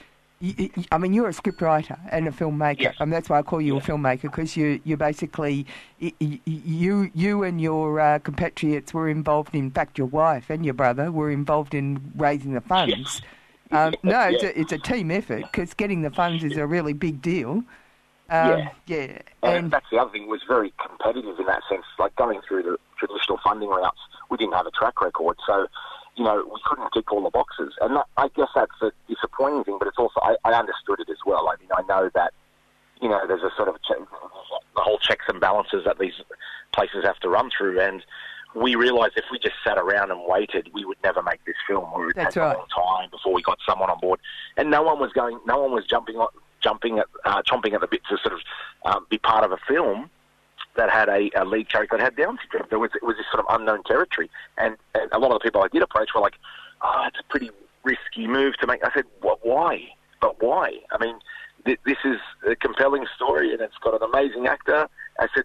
I 0.91 0.97
mean, 0.97 1.13
you're 1.13 1.29
a 1.29 1.33
script 1.33 1.61
writer 1.61 1.97
and 2.09 2.27
a 2.27 2.31
filmmaker. 2.31 2.81
Yes. 2.81 2.95
I 2.99 3.05
mean, 3.05 3.11
that's 3.11 3.29
why 3.29 3.39
I 3.39 3.43
call 3.43 3.61
you 3.61 3.77
a 3.77 3.81
filmmaker 3.81 4.23
because 4.23 4.57
you 4.57 4.81
you 4.83 4.97
basically 4.97 5.65
you 5.99 7.11
you 7.13 7.43
and 7.43 7.61
your 7.61 8.01
uh, 8.01 8.19
compatriots 8.19 8.93
were 8.93 9.07
involved. 9.07 9.55
In 9.55 9.71
fact, 9.71 9.97
your 9.97 10.07
wife 10.07 10.49
and 10.49 10.65
your 10.65 10.73
brother 10.73 11.13
were 11.13 11.31
involved 11.31 11.73
in 11.73 12.11
raising 12.17 12.53
the 12.55 12.61
funds. 12.61 13.21
Um, 13.71 13.93
no, 14.03 14.19
it's 14.31 14.43
a, 14.43 14.59
it's 14.59 14.73
a 14.73 14.79
team 14.79 15.11
effort 15.11 15.43
because 15.43 15.73
getting 15.75 16.01
the 16.01 16.11
funds 16.11 16.43
is 16.43 16.57
a 16.57 16.67
really 16.67 16.91
big 16.91 17.21
deal. 17.21 17.63
Um, 18.29 18.49
Yeah. 18.49 18.69
yeah. 18.87 19.21
And, 19.43 19.55
And 19.55 19.71
that's 19.71 19.85
the 19.91 19.97
other 19.97 20.11
thing, 20.11 20.27
was 20.27 20.41
very 20.45 20.73
competitive 20.85 21.39
in 21.39 21.45
that 21.45 21.61
sense. 21.69 21.85
Like 21.99 22.13
going 22.17 22.41
through 22.45 22.63
the 22.63 22.77
traditional 22.97 23.39
funding 23.43 23.69
routes, 23.69 23.99
we 24.29 24.35
didn't 24.37 24.53
have 24.55 24.65
a 24.65 24.71
track 24.71 25.01
record. 25.01 25.37
So, 25.45 25.67
you 26.15 26.23
know, 26.23 26.43
we 26.53 26.59
couldn't 26.65 26.91
tick 26.93 27.11
all 27.11 27.23
the 27.23 27.29
boxes. 27.29 27.73
And 27.81 27.95
that, 27.95 28.05
I 28.17 28.27
guess 28.29 28.49
that's 28.53 28.81
a 28.81 28.91
disappointing 29.07 29.63
thing, 29.63 29.77
but 29.79 29.87
it's 29.87 29.97
also, 29.97 30.19
I, 30.21 30.35
I 30.43 30.53
understood 30.53 30.99
it 30.99 31.09
as 31.09 31.17
well. 31.25 31.49
I 31.49 31.59
mean, 31.59 31.69
I 31.75 31.81
know 31.83 32.09
that, 32.13 32.33
you 33.01 33.09
know, 33.09 33.25
there's 33.27 33.43
a 33.43 33.51
sort 33.55 33.69
of 33.69 33.75
check, 33.83 33.97
the 34.75 34.81
whole 34.81 34.99
checks 34.99 35.25
and 35.27 35.39
balances 35.39 35.83
that 35.85 35.99
these 35.99 36.13
places 36.73 37.03
have 37.03 37.17
to 37.19 37.29
run 37.29 37.49
through. 37.57 37.79
And 37.79 38.03
we 38.53 38.75
realised 38.75 39.13
if 39.15 39.25
we 39.31 39.39
just 39.39 39.55
sat 39.63 39.77
around 39.77 40.11
and 40.11 40.21
waited, 40.27 40.69
we 40.73 40.85
would 40.85 40.97
never 41.03 41.23
make 41.23 41.43
this 41.45 41.55
film. 41.67 41.89
It 41.95 42.05
would 42.05 42.15
That's 42.15 42.35
take 42.35 42.43
right. 42.43 42.55
a 42.55 42.59
long 42.59 42.67
time 42.99 43.09
before 43.09 43.33
we 43.33 43.41
got 43.41 43.57
someone 43.67 43.89
on 43.89 43.99
board. 43.99 44.19
And 44.57 44.69
no 44.69 44.83
one 44.83 44.99
was 44.99 45.11
going, 45.13 45.39
no 45.45 45.61
one 45.61 45.71
was 45.71 45.85
jumping 45.85 46.17
on, 46.17 46.27
jumping 46.61 46.99
at, 46.99 47.07
uh, 47.25 47.41
chomping 47.43 47.73
at 47.73 47.81
the 47.81 47.87
bit 47.87 48.01
to 48.09 48.17
sort 48.17 48.33
of 48.33 48.39
um, 48.85 49.07
be 49.09 49.17
part 49.17 49.43
of 49.43 49.51
a 49.51 49.57
film 49.67 50.09
that 50.75 50.89
had 50.89 51.09
a, 51.09 51.29
a 51.35 51.45
lead 51.45 51.69
character 51.69 51.97
that 51.97 52.03
had 52.03 52.15
Down 52.15 52.37
syndrome. 52.41 52.67
There 52.69 52.79
was 52.79 52.91
it 52.95 53.03
was 53.03 53.17
this 53.17 53.25
sort 53.31 53.45
of 53.45 53.59
unknown 53.59 53.83
territory, 53.83 54.29
and, 54.57 54.77
and 54.95 55.11
a 55.11 55.19
lot 55.19 55.31
of 55.31 55.39
the 55.39 55.43
people 55.43 55.61
I 55.61 55.67
did 55.67 55.81
approach 55.81 56.09
were 56.15 56.21
like, 56.21 56.35
"Oh, 56.81 57.03
it's 57.07 57.19
a 57.19 57.23
pretty 57.29 57.51
risky 57.83 58.27
move 58.27 58.57
to 58.57 58.67
make." 58.67 58.83
I 58.85 58.93
said, 58.93 59.05
"What? 59.21 59.39
Why? 59.45 59.89
But 60.21 60.41
why? 60.41 60.73
I 60.91 60.97
mean, 61.03 61.19
th- 61.65 61.79
this 61.85 61.97
is 62.05 62.19
a 62.47 62.55
compelling 62.55 63.05
story, 63.15 63.51
and 63.51 63.61
it's 63.61 63.77
got 63.83 63.93
an 63.99 64.07
amazing 64.07 64.47
actor." 64.47 64.87
I 65.19 65.27
said, 65.35 65.43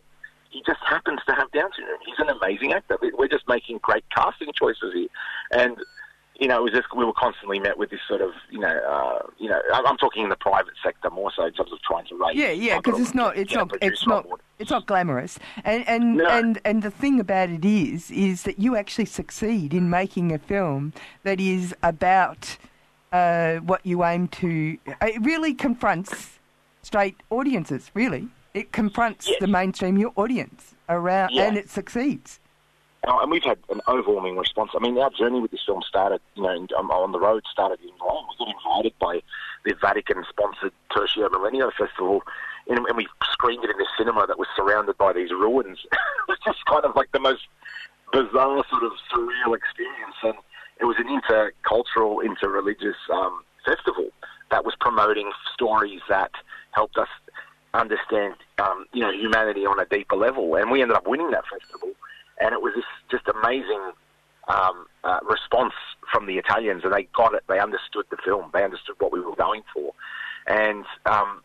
"He 0.50 0.62
just 0.66 0.80
happens 0.86 1.20
to 1.26 1.34
have 1.34 1.50
Down 1.52 1.70
syndrome. 1.76 1.98
He's 2.04 2.18
an 2.18 2.28
amazing 2.28 2.72
actor. 2.72 2.96
We- 3.00 3.12
We're 3.12 3.28
just 3.28 3.48
making 3.48 3.78
great 3.78 4.04
casting 4.14 4.52
choices 4.52 4.94
here." 4.94 5.08
And 5.52 5.76
you 6.38 6.49
know, 6.49 6.59
it 6.59 6.62
was 6.62 6.72
just 6.72 6.87
we 6.94 7.05
were 7.05 7.12
constantly 7.14 7.59
met 7.59 7.79
with 7.79 7.90
this 7.90 8.01
sort 8.07 8.20
of, 8.20 8.31
you 8.51 8.59
know, 8.61 8.68
uh, 8.68 9.27
you 9.38 9.49
know, 9.49 9.61
I'm 9.72 9.96
talking 9.96 10.22
in 10.25 10.29
the 10.29 10.37
private 10.37 10.75
sector 10.85 11.09
more 11.11 11.33
so 11.35 11.46
in 11.46 11.53
terms 11.53 11.72
of 11.72 11.81
trying 11.83 12.07
to 12.07 12.14
raise. 12.16 12.37
Yeah, 12.37 12.51
yeah, 12.51 12.77
because 12.79 13.01
it's 13.01 13.14
not, 13.14 13.37
it's 13.37 13.55
not, 13.55 13.72
it's 13.81 14.07
not, 14.07 14.27
it's 14.59 14.70
not 14.70 14.87
glamorous. 14.87 15.38
And 15.64 15.87
and, 15.88 16.16
No. 16.16 16.27
and 16.29 16.61
and 16.64 16.83
the 16.83 16.90
thing 16.90 17.20
about 17.20 17.49
it 17.49 17.64
is, 17.64 18.11
is 18.11 18.42
that 18.42 18.59
you 18.59 18.77
actually 18.77 19.07
succeed 19.07 19.72
in 19.72 19.88
making 19.88 20.33
a 20.33 20.38
film 20.38 20.92
that 21.22 21.40
is 21.40 21.75
about 21.83 22.59
uh, 23.12 23.57
what 23.57 23.85
you 23.87 24.05
aim 24.05 24.29
to. 24.29 24.77
It 25.01 25.22
really 25.22 25.55
confronts 25.55 26.38
straight 26.83 27.16
audiences. 27.31 27.90
Really, 27.94 28.29
it 28.53 28.72
confronts 28.72 29.27
Yes. 29.29 29.38
the 29.40 29.46
mainstream 29.46 29.96
your 29.96 30.12
audience 30.16 30.75
around, 30.88 31.31
Yeah. 31.33 31.44
and 31.44 31.57
it 31.57 31.70
succeeds. 31.70 32.40
And 33.06 33.30
we've 33.30 33.44
had 33.44 33.58
an 33.70 33.80
overwhelming 33.86 34.36
response. 34.36 34.72
I 34.74 34.80
mean, 34.80 34.98
our 34.98 35.10
journey 35.10 35.40
with 35.40 35.52
this 35.52 35.62
film 35.64 35.82
started, 35.82 36.20
you 36.34 36.42
know, 36.42 36.66
um, 36.76 36.90
on 36.90 37.12
the 37.12 37.20
road 37.20 37.44
started 37.50 37.78
in 37.80 37.90
Rome. 38.00 38.26
We 38.28 38.44
got 38.44 38.54
invited 38.54 38.98
by 38.98 39.22
the 39.64 39.74
Vatican-sponsored 39.80 40.72
Tertio 40.90 41.28
Millennio 41.28 41.70
Festival, 41.72 42.22
and, 42.68 42.78
and 42.78 42.96
we 42.96 43.06
screened 43.32 43.62
it 43.62 43.70
in 43.70 43.78
this 43.78 43.86
cinema 43.96 44.26
that 44.26 44.38
was 44.38 44.48
surrounded 44.56 44.98
by 44.98 45.12
these 45.12 45.30
ruins. 45.30 45.78
it 45.92 45.98
was 46.28 46.38
just 46.44 46.64
kind 46.66 46.84
of 46.84 46.96
like 46.96 47.12
the 47.12 47.20
most 47.20 47.42
bizarre, 48.12 48.64
sort 48.68 48.82
of 48.82 48.92
surreal 49.14 49.56
experience. 49.56 50.16
And 50.24 50.34
it 50.80 50.84
was 50.84 50.96
an 50.98 51.06
intercultural, 51.06 52.26
interreligious 52.26 52.98
um, 53.12 53.44
festival 53.64 54.08
that 54.50 54.64
was 54.64 54.74
promoting 54.80 55.30
stories 55.54 56.00
that 56.08 56.32
helped 56.72 56.98
us 56.98 57.08
understand, 57.72 58.34
um, 58.58 58.86
you 58.92 59.02
know, 59.02 59.12
humanity 59.12 59.64
on 59.64 59.78
a 59.78 59.84
deeper 59.86 60.16
level. 60.16 60.56
And 60.56 60.70
we 60.72 60.82
ended 60.82 60.96
up 60.96 61.06
winning 61.06 61.30
that 61.30 61.44
festival 61.46 61.92
and 62.40 62.53
it 62.53 62.62
was 62.62 62.72
this 62.75 62.85
just 63.11 63.25
amazing 63.29 63.92
um, 64.49 64.87
uh, 65.05 65.18
response 65.29 65.75
from 66.11 66.27
the 66.27 66.38
Italians, 66.38 66.83
and 66.85 66.92
they 66.92 67.09
got 67.16 67.35
it. 67.35 67.42
They 67.49 67.59
understood 67.59 68.07
the 68.11 68.16
film. 68.25 68.51
They 68.53 68.64
understood 68.64 68.96
what 68.99 69.12
we 69.12 69.20
were 69.20 69.35
going 69.35 69.62
for, 69.72 69.92
and 70.46 70.85
um, 71.07 71.42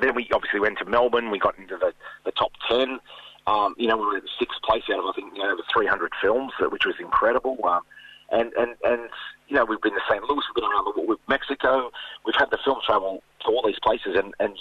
then 0.00 0.14
we 0.14 0.28
obviously 0.32 0.60
went 0.60 0.78
to 0.78 0.84
Melbourne. 0.84 1.30
We 1.30 1.38
got 1.38 1.58
into 1.58 1.76
the, 1.76 1.92
the 2.24 2.32
top 2.32 2.52
ten. 2.68 2.98
Um, 3.46 3.74
you 3.78 3.88
know, 3.88 3.96
we 3.96 4.06
were 4.06 4.16
in 4.16 4.22
sixth 4.38 4.60
place 4.62 4.84
out 4.92 5.00
of 5.00 5.06
I 5.06 5.12
think 5.12 5.34
you 5.34 5.42
know 5.42 5.52
over 5.52 5.62
300 5.72 6.12
films, 6.20 6.52
which 6.60 6.84
was 6.84 6.94
incredible. 7.00 7.58
Um, 7.64 7.82
and 8.30 8.52
and 8.54 8.76
and 8.84 9.10
you 9.48 9.56
know, 9.56 9.64
we've 9.64 9.80
been 9.80 9.94
to 9.94 10.00
St. 10.08 10.22
Louis, 10.22 10.42
we've 10.48 10.62
been 10.62 10.70
around 10.70 10.94
the 10.94 11.02
with 11.02 11.18
Mexico. 11.28 11.90
We've 12.24 12.36
had 12.38 12.50
the 12.50 12.58
film 12.64 12.78
travel 12.86 13.22
to 13.44 13.46
all 13.48 13.62
these 13.66 13.80
places, 13.82 14.16
and 14.16 14.34
and 14.38 14.56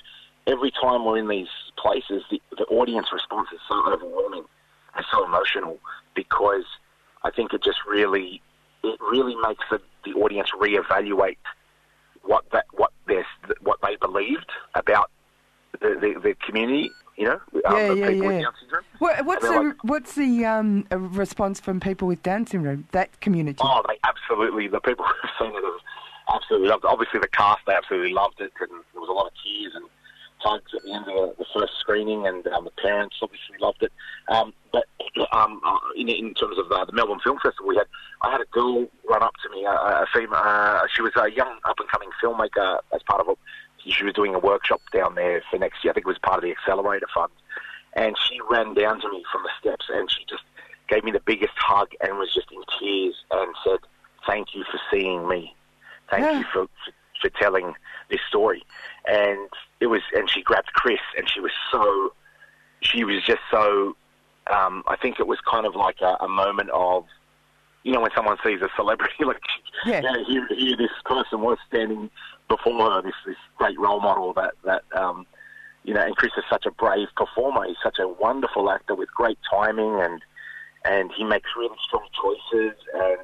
every 0.47 0.71
time 0.71 1.05
we're 1.05 1.17
in 1.17 1.27
these 1.27 1.47
places, 1.77 2.23
the, 2.31 2.41
the 2.57 2.65
audience 2.65 3.07
response 3.13 3.49
is 3.53 3.59
so 3.69 3.81
overwhelming 3.87 4.45
and 4.95 5.05
so 5.11 5.25
emotional 5.25 5.77
because 6.15 6.65
I 7.23 7.31
think 7.31 7.53
it 7.53 7.63
just 7.63 7.79
really 7.87 8.41
it 8.83 8.99
really 9.01 9.35
makes 9.35 9.63
the, 9.69 9.81
the 10.05 10.13
audience 10.13 10.49
reevaluate 10.59 11.37
what 12.23 12.45
that 12.51 12.65
what 12.73 12.91
their 13.07 13.25
what 13.61 13.79
they 13.81 13.95
believed 13.97 14.49
about 14.75 15.09
the, 15.81 15.89
the, 15.99 16.19
the 16.21 16.35
community. 16.45 16.91
You 17.17 17.25
know, 17.25 17.41
um, 17.65 17.75
Yeah, 17.75 17.87
the 17.89 17.95
yeah, 17.97 18.07
people 18.09 18.27
with 18.27 18.35
yeah. 18.35 18.41
Down 18.43 18.53
syndrome. 18.61 18.83
What, 18.99 19.25
what's 19.25 19.43
the 19.45 19.51
like- 19.51 19.83
what's 19.83 20.15
the 20.15 20.45
um, 20.45 20.85
response 20.91 21.59
from 21.59 21.81
people 21.81 22.07
with 22.07 22.23
Down 22.23 22.47
syndrome? 22.47 22.87
That 22.91 23.19
community. 23.19 23.59
Oh, 23.61 23.83
they 23.87 23.97
absolutely. 24.05 24.69
The 24.69 24.79
people 24.79 25.05
who've 25.21 25.31
seen 25.37 25.51
it 25.51 25.63
have 25.63 26.35
absolutely 26.35 26.69
loved 26.69 26.85
it. 26.85 26.87
Obviously, 26.87 27.19
the 27.19 27.27
cast 27.27 27.59
they 27.67 27.73
absolutely 27.73 28.13
loved 28.13 28.39
it, 28.39 28.53
and 28.61 28.69
there 28.93 29.01
was 29.01 29.09
a 29.09 29.13
lot 29.13 29.27
of 29.27 29.33
tears 29.43 29.73
and 29.75 29.85
hugs 30.37 30.71
at 30.73 30.83
the 30.83 30.93
end 30.93 31.05
of 31.09 31.13
the, 31.37 31.43
the 31.43 31.45
first 31.53 31.73
screening, 31.79 32.25
and 32.25 32.47
um, 32.47 32.63
the 32.63 32.71
parents 32.81 33.17
obviously 33.21 33.57
loved 33.59 33.83
it. 33.83 33.91
Um, 34.29 34.53
in, 35.99 36.09
in 36.09 36.33
terms 36.33 36.57
of 36.57 36.71
uh, 36.71 36.85
the 36.85 36.93
Melbourne 36.93 37.19
Film 37.23 37.37
Festival, 37.43 37.67
we 37.67 37.75
had 37.75 37.87
I 38.21 38.31
had 38.31 38.41
a 38.41 38.45
girl 38.45 38.87
run 39.09 39.23
up 39.23 39.33
to 39.43 39.49
me, 39.49 39.65
a, 39.65 39.71
a 39.71 40.05
female. 40.13 40.35
Uh, 40.35 40.87
she 40.93 41.01
was 41.01 41.11
a 41.15 41.29
young 41.31 41.57
up 41.65 41.79
and 41.79 41.89
coming 41.89 42.09
filmmaker 42.23 42.79
as 42.93 43.01
part 43.03 43.21
of 43.21 43.27
a. 43.27 43.35
She 43.85 44.03
was 44.03 44.13
doing 44.13 44.35
a 44.35 44.39
workshop 44.39 44.81
down 44.93 45.15
there 45.15 45.41
for 45.49 45.57
next 45.57 45.83
year. 45.83 45.91
I 45.91 45.93
think 45.93 46.05
it 46.05 46.09
was 46.09 46.19
part 46.19 46.37
of 46.37 46.43
the 46.43 46.51
Accelerator 46.51 47.07
Fund, 47.13 47.31
and 47.93 48.15
she 48.17 48.39
ran 48.49 48.73
down 48.73 48.99
to 49.01 49.09
me 49.09 49.23
from 49.31 49.43
the 49.43 49.49
steps, 49.59 49.85
and 49.89 50.09
she 50.11 50.25
just 50.29 50.43
gave 50.89 51.03
me 51.03 51.11
the 51.11 51.21
biggest 51.21 51.53
hug 51.57 51.89
and 52.01 52.17
was 52.17 52.33
just 52.33 52.47
in 52.51 52.61
tears 52.79 53.15
and 53.31 53.55
said, 53.63 53.79
"Thank 54.27 54.53
you 54.53 54.63
for 54.69 54.79
seeing 54.91 55.27
me. 55.27 55.55
Thank 56.09 56.23
Yeah. 56.23 56.39
you 56.39 56.45
for, 56.51 56.65
for 56.65 56.91
for 57.21 57.29
telling 57.39 57.73
this 58.09 58.19
story." 58.27 58.63
And 59.07 59.49
it 59.79 59.87
was, 59.87 60.01
and 60.13 60.29
she 60.29 60.41
grabbed 60.43 60.73
Chris, 60.73 60.99
and 61.17 61.29
she 61.29 61.39
was 61.39 61.51
so, 61.71 62.13
she 62.81 63.03
was 63.03 63.23
just 63.23 63.41
so. 63.49 63.95
Um, 64.49 64.83
I 64.87 64.95
think 64.95 65.19
it 65.19 65.27
was 65.27 65.39
kind 65.49 65.65
of 65.65 65.75
like 65.75 66.01
a, 66.01 66.15
a 66.21 66.27
moment 66.27 66.69
of, 66.71 67.05
you 67.83 67.91
know, 67.91 68.01
when 68.01 68.11
someone 68.15 68.37
sees 68.43 68.61
a 68.61 68.69
celebrity, 68.75 69.13
like, 69.25 69.41
Yeah. 69.85 70.01
you 70.01 70.03
know, 70.03 70.23
here, 70.25 70.47
here 70.57 70.77
this 70.77 70.91
person 71.05 71.41
was 71.41 71.57
standing 71.67 72.09
before 72.47 72.91
her, 72.91 73.01
this 73.01 73.13
this 73.25 73.35
great 73.57 73.79
role 73.79 73.99
model 74.01 74.33
that 74.33 74.53
that. 74.63 74.83
Um, 74.93 75.25
you 75.85 75.93
know, 75.93 76.01
and 76.01 76.15
Chris 76.17 76.33
is 76.37 76.43
such 76.49 76.65
a 76.65 76.71
brave 76.71 77.07
performer. 77.15 77.65
He's 77.65 77.77
such 77.81 77.99
a 77.99 78.07
wonderful 78.07 78.69
actor 78.69 78.95
with 78.95 79.09
great 79.13 79.39
timing, 79.49 79.99
and 80.01 80.21
and 80.83 81.09
he 81.15 81.23
makes 81.23 81.49
really 81.57 81.75
strong 81.87 82.05
choices. 82.21 82.75
And 82.93 83.17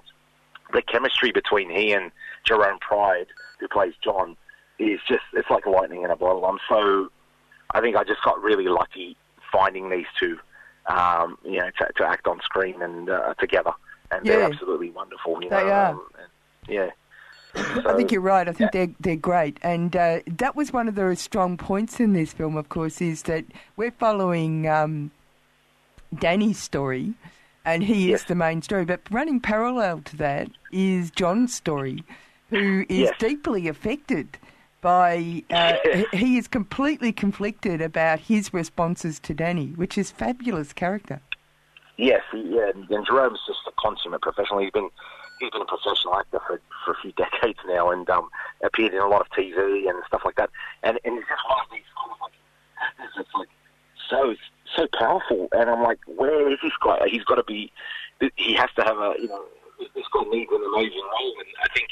the 0.74 0.82
chemistry 0.82 1.32
between 1.34 1.70
he 1.70 1.92
and 1.92 2.12
Jerome 2.46 2.80
Pride, 2.80 3.28
who 3.60 3.68
plays 3.68 3.94
John, 4.02 4.38
is 4.80 5.00
just 5.08 5.24
it's 5.34 5.50
like 5.50 5.66
lightning 5.66 6.04
in 6.04 6.12
a 6.12 6.16
bottle. 6.16 6.46
I'm 6.46 6.60
so, 6.70 7.10
I 7.72 7.82
think 7.82 7.98
I 7.98 8.04
just 8.06 8.24
got 8.24 8.42
really 8.42 8.68
lucky 8.70 9.18
finding 9.52 9.90
these 9.90 10.08
two, 10.18 10.40
um, 10.88 11.38
you 11.44 11.60
know, 11.60 11.70
to, 11.80 11.92
to 11.98 12.06
act 12.06 12.28
on 12.28 12.40
screen 12.42 12.82
and 12.82 13.10
uh, 13.10 13.34
together, 13.36 13.72
and 14.12 14.26
they're 14.26 14.44
absolutely 14.44 14.92
wonderful. 14.92 15.42
You 15.44 15.50
They 15.50 15.64
know, 15.64 15.70
are. 15.72 15.90
Um, 15.92 16.02
and, 16.20 16.28
yeah. 16.68 16.90
I 17.58 17.94
think 17.96 18.12
you're 18.12 18.20
right. 18.22 18.50
I 18.50 18.52
think 18.52 18.72
they're 18.74 18.90
they're 19.00 19.16
great, 19.16 19.60
and 19.64 19.96
uh, 19.96 20.20
that 20.28 20.56
was 20.58 20.74
one 20.74 20.88
of 20.90 20.96
the 20.96 21.16
strong 21.16 21.56
points 21.58 22.00
in 22.02 22.12
this 22.14 22.34
film. 22.34 22.58
Of 22.58 22.68
course, 22.70 23.02
is 23.02 23.24
that 23.24 23.46
we're 23.78 23.92
following 23.92 24.68
um, 24.68 25.12
Danny's 26.20 26.60
story, 26.60 27.14
and 27.64 27.82
he 27.84 28.10
Yes. 28.10 28.22
is 28.22 28.26
the 28.28 28.36
main 28.36 28.62
story. 28.62 28.84
But 28.86 29.02
running 29.10 29.40
parallel 29.40 30.02
to 30.02 30.18
that 30.18 30.50
is 30.72 31.12
John's 31.12 31.54
story, 31.54 32.04
who 32.50 32.86
is 32.90 33.00
Yes. 33.10 33.14
deeply 33.20 33.68
affected 33.70 34.38
by. 34.86 35.42
Uh, 35.50 35.74
he- 36.14 36.38
is 36.38 36.48
completely 36.48 37.12
conflicted 37.12 37.82
about 37.82 38.20
his 38.20 38.54
responses 38.54 39.20
to 39.22 39.34
Danny, 39.34 39.70
which 39.70 39.98
is 39.98 40.12
fabulous 40.12 40.74
character. 40.74 41.22
Yes, 41.98 42.22
yeah, 42.34 42.70
and, 42.70 42.88
and 42.92 43.04
Jerome's 43.04 43.40
just 43.48 43.62
a 43.68 43.72
consummate 43.80 44.22
professional. 44.22 44.60
He's 44.60 44.70
been 44.70 44.90
he's 45.40 45.50
been 45.50 45.64
a 45.64 45.66
professional 45.66 46.16
actor 46.20 46.40
for 46.46 46.62
for 46.84 46.92
a 46.92 46.96
few 47.02 47.12
decades 47.18 47.58
now, 47.68 47.90
and 47.90 48.08
um, 48.12 48.30
appeared 48.64 48.94
in 48.94 49.00
a 49.00 49.08
lot 49.08 49.22
of 49.22 49.28
TV 49.30 49.90
and 49.90 49.98
stuff 50.08 50.22
like 50.24 50.36
that. 50.36 50.52
And 50.84 51.00
and 51.04 51.16
he's 51.16 51.26
just 51.28 51.42
one 51.50 51.60
of 51.66 51.72
these 51.72 51.90
kind 51.98 52.12
of 52.12 52.18
like 52.22 52.38
actors 52.80 53.14
that's 53.18 53.34
like 53.34 53.50
so 54.08 54.36
so 54.76 54.88
powerful. 55.00 55.48
And 55.54 55.68
I'm 55.68 55.82
like, 55.82 56.00
where 56.06 56.52
is 56.52 56.60
this 56.62 56.78
guy? 56.84 57.08
He's 57.10 57.24
got 57.24 57.36
to 57.36 57.44
be. 57.44 57.72
He 58.36 58.54
has 58.54 58.70
to 58.76 58.84
have 58.84 58.98
a 58.98 59.16
you 59.20 59.30
know 59.30 59.46
this 59.96 60.06
guy 60.14 60.24
needs 60.30 60.52
an 60.52 60.62
amazing 60.62 61.02
role, 61.02 61.34
and 61.40 61.50
I 61.64 61.74
think 61.74 61.90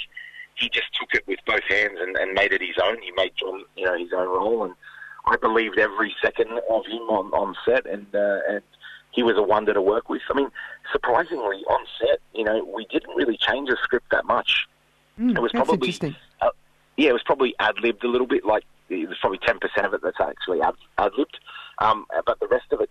he 0.55 0.69
just 0.69 0.93
took 0.99 1.09
it 1.13 1.27
with 1.27 1.39
both 1.45 1.63
hands 1.67 1.97
and, 1.99 2.15
and 2.17 2.33
made 2.33 2.53
it 2.53 2.61
his 2.61 2.77
own. 2.83 2.97
He 3.01 3.11
made 3.11 3.31
John 3.35 3.63
you 3.75 3.85
know 3.85 3.97
his 3.97 4.11
own 4.13 4.27
role, 4.27 4.63
and 4.63 4.73
I 5.25 5.37
believed 5.37 5.79
every 5.79 6.15
second 6.21 6.51
of 6.51 6.85
him 6.85 7.01
on 7.09 7.31
on 7.33 7.55
set, 7.65 7.85
and 7.85 8.07
uh, 8.13 8.39
and 8.49 8.61
he 9.11 9.23
was 9.23 9.37
a 9.37 9.43
wonder 9.43 9.73
to 9.73 9.81
work 9.81 10.09
with. 10.09 10.21
I 10.29 10.33
mean, 10.33 10.49
surprisingly, 10.91 11.63
on 11.69 11.85
set, 11.99 12.19
you 12.33 12.43
know, 12.43 12.63
we 12.75 12.85
didn't 12.91 13.15
really 13.15 13.37
change 13.37 13.69
the 13.69 13.77
script 13.83 14.07
that 14.11 14.25
much. 14.25 14.67
Mm, 15.19 15.35
It 15.35 15.39
was 15.39 15.51
that's 15.51 15.65
probably, 15.67 15.87
interesting. 15.89 16.15
uh, 16.41 16.49
yeah, 16.97 17.09
it 17.09 17.13
was 17.13 17.21
probably 17.23 17.53
ad 17.59 17.75
libbed 17.83 18.03
a 18.03 18.07
little 18.07 18.25
bit. 18.27 18.43
Like 18.45 18.63
it 18.89 19.07
was 19.07 19.17
probably 19.19 19.39
ten 19.39 19.59
percent 19.59 19.85
of 19.85 19.93
it 19.93 20.01
that's 20.03 20.19
actually 20.19 20.61
ad 20.61 20.75
libbed, 21.17 21.39
um, 21.79 22.05
but 22.25 22.39
the 22.39 22.47
rest 22.47 22.71
of 22.71 22.81
it 22.81 22.89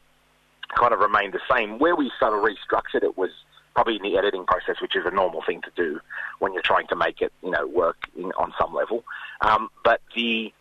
kind 0.77 0.93
of 0.95 1.01
remained 1.01 1.33
the 1.35 1.41
same. 1.51 1.79
Where 1.79 1.95
we 1.97 2.11
sort 2.19 2.33
of 2.35 2.41
restructured 2.45 3.03
it 3.05 3.17
was 3.19 3.31
probably 3.75 3.97
in 3.97 4.03
the 4.03 4.19
editing 4.19 4.45
process, 4.45 4.81
which 4.81 4.97
is 4.97 5.05
a 5.07 5.11
normal 5.11 5.43
thing 5.47 5.61
to 5.63 5.71
do 5.77 6.01
when 6.39 6.53
you're 6.53 6.63
trying 6.63 6.87
to 6.89 6.97
make 6.97 7.21
it, 7.21 7.33
you 7.43 7.51
know, 7.51 7.67
work 7.67 7.97
in, 8.17 8.33
on 8.33 8.53
some 8.61 8.75
level. 8.75 9.05
Um, 9.41 9.71
but 9.85 10.01
the 10.15 10.53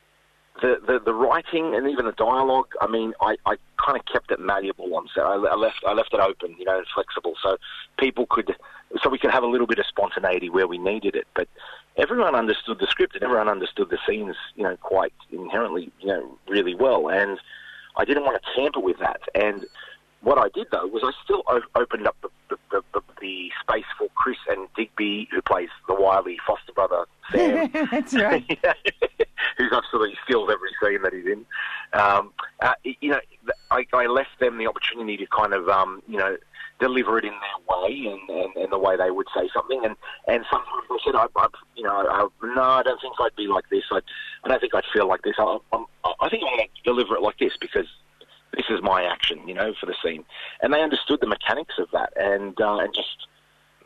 the, 0.62 0.82
the 0.86 1.00
the 1.00 1.13
writing 1.13 1.76
and 1.76 1.89
even 1.89 2.06
the 2.06 2.12
dialogue. 2.12 2.67
I 2.82 2.88
mean, 2.88 3.13
I, 3.21 3.38
I 3.45 3.56
kind 3.84 3.97
of 3.97 4.06
kept 4.06 4.32
it 4.32 4.39
malleable 4.39 4.93
on 4.95 5.08
set. 5.13 5.24
I, 5.24 5.36
I 5.36 5.56
left 5.56 5.84
I 5.86 5.93
left 5.93 6.13
it 6.13 6.19
open, 6.19 6.56
you 6.60 6.65
know, 6.65 6.78
and 6.78 6.86
flexible, 6.93 7.36
so 7.41 7.58
people 7.97 8.26
could, 8.30 8.56
so 9.02 9.10
we 9.10 9.17
could 9.17 9.32
have 9.32 9.43
a 9.43 9.47
little 9.47 9.67
bit 9.67 9.80
of 9.80 9.86
spontaneity 9.86 10.50
where 10.50 10.67
we 10.67 10.78
needed 10.78 11.15
it. 11.15 11.28
But 11.36 11.47
everyone 11.97 12.36
understood 12.36 12.80
the 12.80 12.88
script 12.88 13.15
and 13.15 13.24
everyone 13.24 13.47
understood 13.47 13.89
the 13.89 13.97
scenes, 14.08 14.36
you 14.56 14.63
know, 14.63 14.76
quite 14.78 15.13
inherently, 15.32 15.91
you 16.00 16.08
know, 16.08 16.38
really 16.47 16.76
well. 16.76 17.10
And 17.10 17.39
I 17.97 18.06
didn't 18.06 18.24
want 18.24 18.41
to 18.41 18.50
tamper 18.56 18.80
with 18.80 19.00
that. 19.00 19.21
And 19.36 19.65
what 20.21 20.38
I 20.38 20.49
did 20.53 20.67
though 20.71 20.88
was 20.88 21.03
I 21.03 21.12
still 21.23 21.43
opened 21.75 22.07
up 22.07 22.15
the 22.21 22.29
the, 22.49 22.81
the, 22.93 23.01
the 23.21 23.49
space 23.62 23.86
for 23.97 24.07
Chris 24.15 24.38
and 24.49 24.67
Digby, 24.75 25.27
who 25.31 25.41
plays 25.41 25.69
the 25.88 25.95
wily 25.95 26.38
foster 26.45 26.73
brother 26.73 27.05
Sam. 27.31 27.71
that's 27.91 28.13
right. 28.13 28.60
who's 29.57 29.71
absolutely 29.71 30.17
steals 30.25 30.49
every 30.51 30.69
scene 30.81 31.01
that 31.03 31.13
he's 31.13 31.25
in. 31.25 31.45
Um, 31.93 32.34
uh, 32.62 32.73
you 32.84 33.10
know, 33.10 33.19
I, 33.69 33.86
I 33.93 34.05
left 34.07 34.39
them 34.39 34.57
the 34.57 34.67
opportunity 34.67 35.17
to 35.17 35.25
kind 35.27 35.53
of, 35.53 35.69
um, 35.69 36.01
you 36.07 36.17
know, 36.17 36.38
deliver 36.79 37.19
it 37.19 37.25
in 37.25 37.31
their 37.31 37.77
way 37.77 38.07
and, 38.07 38.29
and, 38.29 38.55
and 38.55 38.71
the 38.71 38.79
way 38.79 38.97
they 38.97 39.12
would 39.12 39.27
say 39.36 39.49
something. 39.53 39.81
And, 39.86 39.95
and 40.27 40.43
sometimes 40.51 40.84
they 40.89 40.95
said, 41.05 41.15
I, 41.15 41.27
I, 41.36 41.47
you 41.75 41.84
know, 41.84 41.95
I, 41.95 42.27
no, 42.43 42.62
I 42.62 42.84
don't 42.84 42.99
think 42.99 43.13
I'd 43.19 43.36
be 43.36 43.47
like 43.47 43.69
this. 43.69 43.84
I, 43.91 43.99
I 44.43 44.49
don't 44.49 44.60
think 44.60 44.73
I'd 44.73 44.84
feel 44.91 45.07
like 45.07 45.21
this. 45.21 45.36
I, 45.38 45.57
I'm, 45.73 45.86
I 46.03 46.29
think 46.29 46.43
I'm 46.43 46.57
going 46.57 46.67
to 46.67 46.84
deliver 46.84 47.15
it 47.15 47.21
like 47.21 47.38
this 47.38 47.53
because 47.60 47.86
this 48.54 48.66
is 48.70 48.82
my 48.82 49.04
action, 49.04 49.48
you 49.48 49.54
know, 49.54 49.74
for 49.80 49.86
the 49.86 49.96
scene. 50.04 50.26
And 50.62 50.74
they 50.74 50.82
understood 50.82 51.20
the 51.22 51.28
mechanics 51.28 51.76
of 51.78 51.90
that 51.92 52.14
and 52.16 52.60
uh, 52.60 52.78
and 52.78 52.94
just 52.94 53.28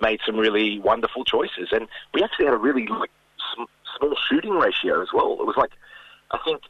made 0.01 0.19
some 0.25 0.37
really 0.37 0.79
wonderful 0.79 1.23
choices. 1.23 1.69
And 1.71 1.87
we 2.13 2.23
actually 2.23 2.45
had 2.45 2.53
a 2.53 2.57
really 2.57 2.87
like 2.87 3.11
sm- 3.53 3.71
small 3.97 4.15
shooting 4.29 4.53
ratio 4.53 5.01
as 5.01 5.09
well. 5.13 5.37
It 5.39 5.45
was 5.45 5.55
like, 5.57 5.71
I 6.31 6.39
think, 6.43 6.61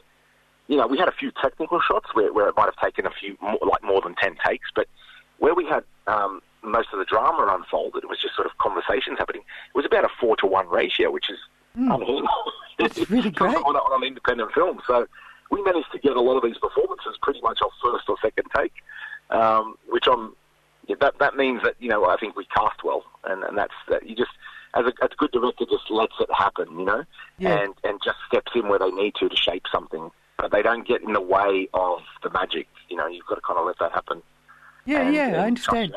you 0.68 0.76
know, 0.76 0.86
we 0.86 0.98
had 0.98 1.08
a 1.08 1.12
few 1.12 1.32
technical 1.42 1.80
shots 1.80 2.14
where, 2.14 2.32
where 2.32 2.48
it 2.48 2.54
might 2.56 2.66
have 2.66 2.76
taken 2.76 3.06
a 3.06 3.10
few, 3.10 3.36
more, 3.40 3.58
like 3.62 3.82
more 3.82 4.00
than 4.00 4.14
10 4.14 4.36
takes, 4.46 4.68
but 4.74 4.86
where 5.38 5.54
we 5.54 5.66
had 5.66 5.84
um, 6.06 6.40
most 6.62 6.88
of 6.92 6.98
the 6.98 7.04
drama 7.04 7.46
unfolded, 7.54 8.04
it 8.04 8.08
was 8.08 8.20
just 8.20 8.34
sort 8.34 8.46
of 8.46 8.56
conversations 8.58 9.18
happening. 9.18 9.42
It 9.42 9.76
was 9.76 9.86
about 9.86 10.04
a 10.04 10.08
four 10.20 10.36
to 10.36 10.46
one 10.46 10.68
ratio, 10.68 11.10
which 11.10 11.30
is 11.30 11.38
unheard 11.74 12.24
of. 12.24 12.28
That's 12.78 13.10
really 13.10 13.30
great. 13.40 13.56
on, 13.56 13.76
on 13.76 14.02
an 14.02 14.06
independent 14.06 14.52
film. 14.52 14.80
So 14.86 15.06
we 15.50 15.62
managed 15.62 15.90
to 15.92 15.98
get 15.98 16.16
a 16.16 16.20
lot 16.20 16.36
of 16.36 16.42
these 16.42 16.58
performances 16.58 17.16
pretty 17.22 17.40
much 17.40 17.60
off 17.62 17.72
first 17.82 18.08
or 18.08 18.16
second 18.22 18.46
take, 18.56 18.72
um, 19.30 19.76
which 19.88 20.06
I'm 20.10 20.34
yeah, 20.86 20.96
that 21.00 21.18
that 21.18 21.36
means 21.36 21.62
that 21.62 21.74
you 21.80 21.88
know 21.88 22.04
I 22.06 22.16
think 22.16 22.36
we 22.36 22.44
cast 22.46 22.84
well, 22.84 23.04
and, 23.24 23.42
and 23.44 23.56
that's 23.58 23.74
that 23.88 24.08
you 24.08 24.14
just 24.14 24.30
as 24.74 24.84
a, 24.84 24.92
as 25.02 25.10
a 25.12 25.16
good 25.16 25.30
director 25.32 25.64
just 25.70 25.90
lets 25.90 26.12
it 26.20 26.28
happen, 26.36 26.78
you 26.78 26.84
know, 26.84 27.04
Yeah. 27.38 27.58
and 27.60 27.74
and 27.84 28.00
just 28.04 28.18
steps 28.28 28.52
in 28.54 28.68
where 28.68 28.78
they 28.78 28.90
need 28.90 29.14
to 29.16 29.28
to 29.28 29.36
shape 29.36 29.64
something, 29.72 30.10
but 30.38 30.50
they 30.52 30.62
don't 30.62 30.86
get 30.86 31.02
in 31.02 31.12
the 31.12 31.20
way 31.20 31.68
of 31.74 32.00
the 32.22 32.30
magic. 32.30 32.68
You 32.88 32.96
know, 32.96 33.06
you've 33.06 33.26
got 33.26 33.36
to 33.36 33.40
kind 33.40 33.58
of 33.58 33.66
let 33.66 33.78
that 33.80 33.92
happen. 33.92 34.22
Yeah, 34.84 35.02
and- 35.02 35.14
yeah, 35.14 35.26
and 35.28 35.36
I 35.36 35.46
understand. 35.46 35.94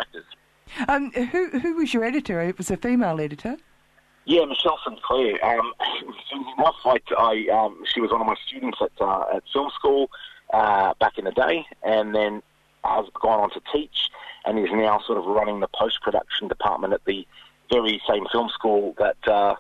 Um, 0.88 1.12
who 1.12 1.50
who 1.60 1.76
was 1.76 1.94
your 1.94 2.04
editor? 2.04 2.42
It 2.42 2.58
was 2.58 2.70
a 2.72 2.78
female 2.78 3.20
editor. 3.20 3.58
Yeah, 4.30 4.46
Michelle 4.46 4.78
Sinclair. 4.86 5.44
Um, 5.44 5.74
enough, 6.60 6.76
I, 6.86 7.00
I 7.18 7.48
um, 7.52 7.82
she 7.92 8.00
was 8.00 8.12
one 8.12 8.22
of 8.22 8.28
my 8.28 8.36
students 8.46 8.78
at 8.80 8.92
uh, 9.02 9.24
at 9.34 9.42
film 9.52 9.72
school 9.74 10.12
uh, 10.54 10.94
back 11.00 11.18
in 11.18 11.26
the 11.26 11.32
day, 11.32 11.66
and 11.82 12.14
then 12.14 12.44
has 12.84 13.08
gone 13.20 13.40
on 13.40 13.50
to 13.50 13.62
teach, 13.74 14.12
and 14.46 14.60
is 14.60 14.70
now 14.72 15.00
sort 15.00 15.18
of 15.18 15.26
running 15.26 15.62
the 15.62 15.68
post 15.74 16.00
production 16.04 16.48
department 16.48 16.94
at 16.94 17.04
the 17.06 17.26
very 17.72 18.00
same 18.08 18.28
film 18.32 18.50
school 18.50 18.94
that 19.00 19.18
uh, 19.28 19.56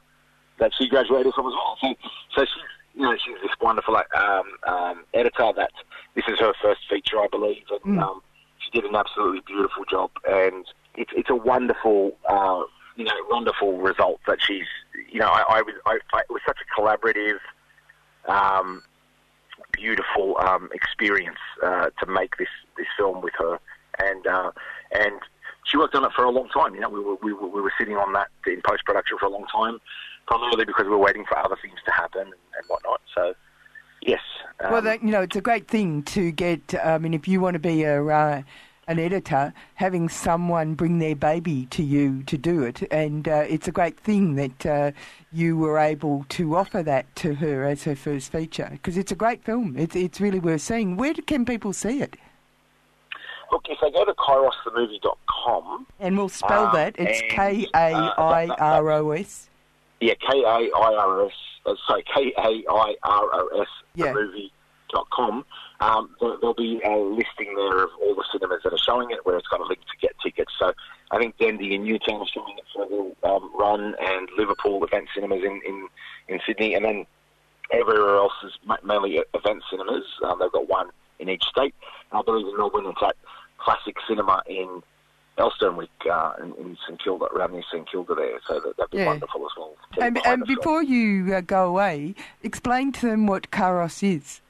that 0.60 0.72
she 0.78 0.88
graduated 0.88 1.34
from 1.34 1.48
as 1.48 1.54
well. 1.54 1.78
So, 1.82 1.96
so 2.36 2.46
she's 2.46 2.64
you 2.94 3.02
know 3.02 3.18
she's 3.26 3.42
this 3.42 3.52
wonderful 3.60 3.96
um, 3.96 4.44
um, 4.68 5.04
editor. 5.16 5.52
That 5.56 5.72
this 6.14 6.26
is 6.28 6.38
her 6.38 6.54
first 6.62 6.82
feature, 6.88 7.18
I 7.18 7.28
believe, 7.32 7.64
and 7.84 8.00
um, 8.00 8.22
she 8.60 8.70
did 8.80 8.88
an 8.88 8.96
absolutely 8.96 9.42
beautiful 9.48 9.84
job, 9.86 10.12
and 10.30 10.64
it's 10.94 11.12
it's 11.16 11.32
a 11.32 11.36
wonderful. 11.36 12.16
Uh, 12.30 12.66
you 13.00 13.06
know, 13.06 13.14
wonderful 13.30 13.78
result 13.78 14.20
that 14.28 14.40
she's, 14.42 14.66
you 15.10 15.22
know, 15.22 15.28
I, 15.28 15.44
I 15.50 15.62
was, 15.62 15.74
I, 15.86 16.00
I, 16.12 16.20
it 16.20 16.30
was 16.30 16.42
such 16.46 16.58
a 16.60 16.80
collaborative 16.80 17.40
um, 18.28 18.84
beautiful 19.72 20.38
um, 20.40 20.70
experience 20.74 21.40
uh, 21.64 21.92
to 21.98 22.06
make 22.12 22.36
this, 22.38 22.50
this 22.78 22.88
film 22.98 23.22
with 23.22 23.34
her, 23.40 23.58
and 24.00 24.28
uh, 24.28 24.52
and 24.92 25.14
she 25.64 25.78
worked 25.78 25.96
on 25.96 26.04
it 26.04 26.12
for 26.14 26.26
a 26.26 26.30
long 26.30 26.50
time. 26.50 26.76
You 26.76 26.82
know, 26.82 26.90
we 26.90 27.00
were 27.00 27.16
we 27.24 27.32
were, 27.32 27.48
we 27.48 27.62
were 27.62 27.72
sitting 27.80 27.96
on 27.96 28.12
that 28.14 28.28
in 28.46 28.62
post 28.68 28.84
production 28.84 29.18
for 29.18 29.28
a 29.28 29.30
long 29.30 29.46
time, 29.46 29.80
primarily 30.28 30.66
because 30.66 30.84
we 30.84 30.92
were 30.92 30.98
waiting 30.98 31.24
for 31.26 31.40
other 31.40 31.58
things 31.62 31.80
to 31.86 31.92
happen 31.92 32.24
and, 32.24 32.32
and 32.32 32.66
whatnot. 32.68 33.00
So, 33.16 33.34
yes. 34.02 34.20
Um, 34.60 34.74
well, 34.74 34.82
that, 34.82 35.02
you 35.02 35.12
know, 35.12 35.22
it's 35.22 35.38
a 35.38 35.42
great 35.42 35.70
thing 35.70 36.04
to 36.04 36.32
get. 36.32 36.76
I 36.84 36.98
mean, 36.98 37.14
if 37.14 37.30
you 37.30 37.40
want 37.40 37.54
to 37.54 37.60
be 37.60 37.84
a 37.84 38.04
uh, 38.06 38.42
an 38.90 38.98
editor, 39.00 39.54
having 39.76 40.10
someone 40.10 40.74
bring 40.74 40.98
their 40.98 41.16
baby 41.16 41.68
to 41.68 41.84
you 41.84 42.24
to 42.24 42.38
do 42.40 42.64
it, 42.64 42.82
and 42.92 43.28
uh, 43.28 43.46
it's 43.48 43.68
a 43.68 43.72
great 43.72 44.00
thing 44.00 44.34
that 44.36 44.66
uh, 44.66 44.92
you 45.32 45.56
were 45.56 45.78
able 45.78 46.26
to 46.30 46.56
offer 46.56 46.82
that 46.82 47.16
to 47.18 47.36
her 47.36 47.66
as 47.66 47.84
her 47.84 47.96
first 47.96 48.32
feature 48.32 48.68
because 48.72 48.98
it's 48.98 49.12
a 49.12 49.16
great 49.16 49.44
film. 49.44 49.76
It's 49.78 49.96
it's 49.96 50.20
really 50.20 50.40
worth 50.40 50.62
seeing. 50.62 50.98
Where 50.98 51.14
can 51.14 51.46
people 51.46 51.72
see 51.72 52.02
it? 52.02 52.18
Look, 53.52 53.66
if 53.70 53.78
they 53.80 53.92
go 53.92 54.06
to 54.06 54.14
kairosthemovie.com, 54.14 55.86
and 56.00 56.18
we'll 56.18 56.30
spell 56.30 56.66
um, 56.68 56.74
that. 56.74 56.96
It's 56.98 57.22
K 57.34 57.68
A 57.76 57.96
I 58.18 58.48
R 58.48 58.90
O 58.92 59.12
S. 59.12 59.50
yeah, 60.02 60.14
K 60.16 60.40
A 60.42 60.48
I 60.76 60.96
R 60.98 61.26
S, 61.28 61.32
uh, 61.68 61.76
sorry, 61.88 62.04
K 62.14 62.34
A 62.38 62.64
I 62.72 62.96
R 63.04 63.24
O 63.34 63.62
S, 63.62 63.68
Yeah. 63.94 64.14
movie.com. 64.14 65.46
Um, 65.82 66.16
there, 66.20 66.36
there'll 66.42 66.54
be 66.54 66.82
a 66.84 66.96
listing 66.98 67.56
there 67.56 67.84
of 67.84 67.90
all 68.02 68.16
the 68.16 68.26
cinemas 68.32 68.62
that 68.64 68.74
are 68.74 68.78
showing 68.78 69.12
it, 69.12 69.26
where 69.26 69.38
it's 69.38 69.48
got 69.48 69.62
a 69.62 69.66
link 69.66 69.80
to 69.82 69.98
get 70.02 70.12
tickets. 70.22 70.52
So 70.60 70.74
I 71.12 71.18
think 71.18 71.38
Dendy 71.38 71.76
and 71.76 71.86
Newtown 71.86 72.22
are 72.22 72.28
showing 72.28 72.58
it 72.58 72.66
for 72.74 72.86
the 72.88 73.30
um, 73.30 73.52
run, 73.58 73.96
and 74.00 74.30
Liverpool 74.38 74.84
event 74.84 75.08
cinemas 75.16 75.44
in, 75.44 75.62
in, 75.66 75.88
in 76.28 76.40
Sydney, 76.46 76.74
and 76.74 76.84
then 76.84 77.06
everywhere 77.72 78.16
else 78.18 78.34
is 78.44 78.52
mainly 78.84 79.22
event 79.34 79.64
cinemas. 79.70 80.04
Um, 80.24 80.40
they've 80.40 80.52
got 80.52 80.68
one 80.68 80.90
in 81.20 81.30
each 81.30 81.44
state. 81.44 81.74
I 82.12 82.22
believe 82.24 82.48
in 82.48 82.58
Melbourne 82.58 82.86
it's 82.88 83.02
at 83.04 83.16
Classic 83.60 83.96
Cinema 84.08 84.42
in 84.48 84.82
Elsternwick, 85.38 85.88
uh, 86.12 86.34
in, 86.44 86.54
in 86.56 86.78
St 86.86 87.02
Kilda, 87.02 87.26
around 87.26 87.54
near 87.54 87.64
St 87.72 87.90
Kilda 87.90 88.16
there. 88.16 88.40
So 88.48 88.56
that, 88.60 88.76
that'd 88.78 88.92
be 88.92 88.98
Yeah. 88.98 89.06
wonderful 89.06 89.46
as 89.46 89.52
well. 89.58 89.76
And, 90.02 90.20
and 90.26 90.46
before 90.46 90.84
you 90.84 91.34
uh, 91.34 91.42
go 91.42 91.68
away, 91.68 92.16
explain 92.44 92.92
to 92.94 93.08
them 93.08 93.28
what 93.28 93.50
Karos 93.52 94.04
is. 94.04 94.42